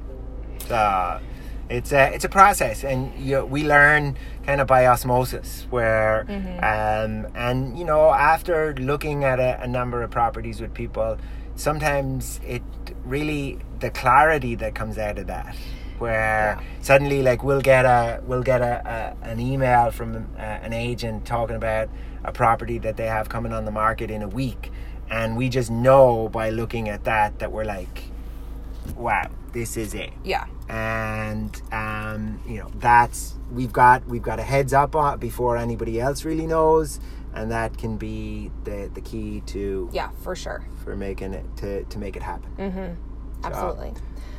so 0.67 1.21
it's 1.77 1.93
a 1.93 2.13
it's 2.15 2.25
a 2.25 2.29
process, 2.29 2.85
and 2.85 2.99
you, 3.19 3.45
we 3.45 3.65
learn 3.65 4.17
kind 4.47 4.61
of 4.61 4.67
by 4.67 4.87
osmosis. 4.87 5.67
Where 5.71 6.25
um, 6.73 7.27
and 7.35 7.79
you 7.79 7.85
know 7.85 8.11
after 8.11 8.75
looking 8.91 9.25
at 9.25 9.39
a, 9.41 9.61
a 9.63 9.67
number 9.79 10.03
of 10.03 10.11
properties 10.11 10.61
with 10.61 10.73
people, 10.75 11.19
sometimes 11.57 12.41
it 12.47 12.63
really 13.05 13.59
the 13.81 13.91
clarity 13.91 14.55
that 14.57 14.75
comes 14.75 14.99
out 14.99 15.19
of 15.19 15.27
that. 15.29 15.57
Where 15.99 16.59
Yeah. 16.59 16.61
suddenly, 16.81 17.23
like, 17.23 17.45
we'll 17.45 17.61
get 17.75 17.85
a 17.85 18.21
we'll 18.27 18.43
get 18.43 18.61
a, 18.61 19.15
a 19.25 19.29
an 19.33 19.39
email 19.41 19.91
from 19.93 20.11
uh, 20.37 20.41
an 20.41 20.73
agent 20.73 21.25
talking 21.25 21.57
about 21.57 21.89
a 22.25 22.33
property 22.33 22.79
that 22.79 22.97
they 22.97 23.07
have 23.07 23.29
coming 23.29 23.53
on 23.53 23.65
the 23.65 23.71
market 23.71 24.11
in 24.11 24.23
a 24.23 24.29
week, 24.29 24.71
and 25.11 25.37
we 25.37 25.49
just 25.49 25.71
know 25.71 26.29
by 26.29 26.51
looking 26.51 26.89
at 26.89 27.05
that 27.05 27.39
that 27.39 27.51
we're 27.53 27.65
like, 27.65 28.05
wow, 28.97 29.29
this 29.53 29.77
is 29.77 29.95
it 29.95 30.11
Yeah. 30.25 30.47
and 30.69 31.61
um, 31.73 32.41
you 32.47 32.59
know 32.59 32.71
that's 32.77 33.35
we've 33.53 33.73
got 33.73 34.07
we've 34.07 34.23
got 34.23 34.39
a 34.39 34.43
heads 34.43 34.73
up 34.73 34.97
on 34.97 35.19
before 35.19 35.57
anybody 35.57 36.01
else 36.01 36.25
really 36.25 36.47
knows 36.47 37.01
and 37.35 37.51
that 37.51 37.77
can 37.79 37.97
be 37.97 38.51
the 38.65 38.91
the 38.95 39.01
key 39.01 39.43
to 39.47 39.89
Yeah, 39.93 40.11
for 40.23 40.35
sure. 40.35 40.65
for 40.85 40.97
making 40.97 41.35
it 41.35 41.45
to 41.59 41.85
to 41.85 41.99
make 41.99 42.17
it 42.17 42.23
happen 42.23 42.51
Mm-hmm. 42.59 43.45
Absolutely. 43.45 43.89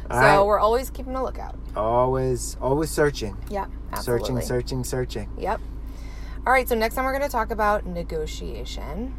all 0.09 0.17
so 0.17 0.21
right. 0.21 0.41
we're 0.43 0.59
always 0.59 0.89
keeping 0.89 1.15
a 1.15 1.23
lookout. 1.23 1.55
always 1.75 2.57
always 2.61 2.89
searching 2.89 3.37
Yeah, 3.49 3.65
absolutely. 3.91 4.41
searching 4.41 4.41
searching 4.47 4.83
searching 4.83 5.29
Yep. 5.37 5.61
All 6.45 6.51
right, 6.51 6.67
so 6.67 6.75
next 6.75 6.95
time 6.95 7.05
we're 7.05 7.13
going 7.17 7.23
to 7.23 7.29
talk 7.31 7.51
about 7.51 7.85
negotiation. 7.85 9.13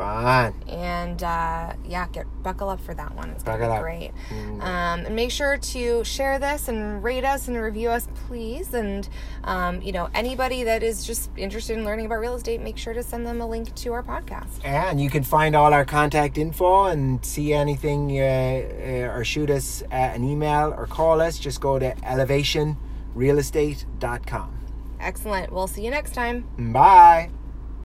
Fun 0.00 0.54
And 0.68 1.22
uh, 1.22 1.74
yeah, 1.84 2.08
get 2.12 2.26
buckle 2.42 2.68
up 2.70 2.80
for 2.80 2.94
that 2.94 3.14
one. 3.14 3.28
It's 3.30 3.42
to 3.44 3.50
Buckle 3.50 3.74
be 3.74 3.80
great. 3.80 4.12
Um, 4.60 5.04
and 5.06 5.14
make 5.14 5.30
sure 5.30 5.56
to 5.58 6.02
share 6.04 6.38
this 6.38 6.68
and 6.68 7.02
rate 7.04 7.24
us 7.24 7.48
and 7.48 7.56
review 7.60 7.90
us, 7.90 8.08
please. 8.26 8.72
And, 8.74 9.06
um, 9.44 9.82
you 9.82 9.92
know, 9.92 10.08
anybody 10.14 10.64
that 10.64 10.82
is 10.82 11.04
just 11.06 11.30
interested 11.36 11.76
in 11.76 11.84
learning 11.84 12.06
about 12.06 12.20
real 12.20 12.34
estate, 12.34 12.60
make 12.62 12.78
sure 12.78 12.94
to 12.94 13.02
send 13.02 13.26
them 13.26 13.40
a 13.40 13.46
link 13.46 13.74
to 13.74 13.92
our 13.92 14.02
podcast. 14.02 14.64
and 14.64 15.00
you 15.00 15.10
can 15.10 15.22
find 15.22 15.54
all 15.54 15.72
our 15.74 15.84
contact 15.84 16.38
info 16.38 16.84
and 16.84 17.22
see 17.24 17.52
anything 17.52 18.18
uh, 18.18 18.22
uh, 18.24 19.12
or 19.16 19.24
shoot 19.24 19.50
us 19.50 19.82
uh, 19.92 19.94
an 19.94 20.24
email 20.24 20.72
or 20.76 20.86
call 20.86 21.20
us 21.20 21.38
just 21.38 21.60
go 21.60 21.78
to 21.78 21.94
elevationrealestate.com 21.96 24.56
Excellent. 25.00 25.52
We'll 25.52 25.66
see 25.66 25.84
you 25.84 25.90
next 25.90 26.14
time. 26.14 26.46
bye 26.72 27.30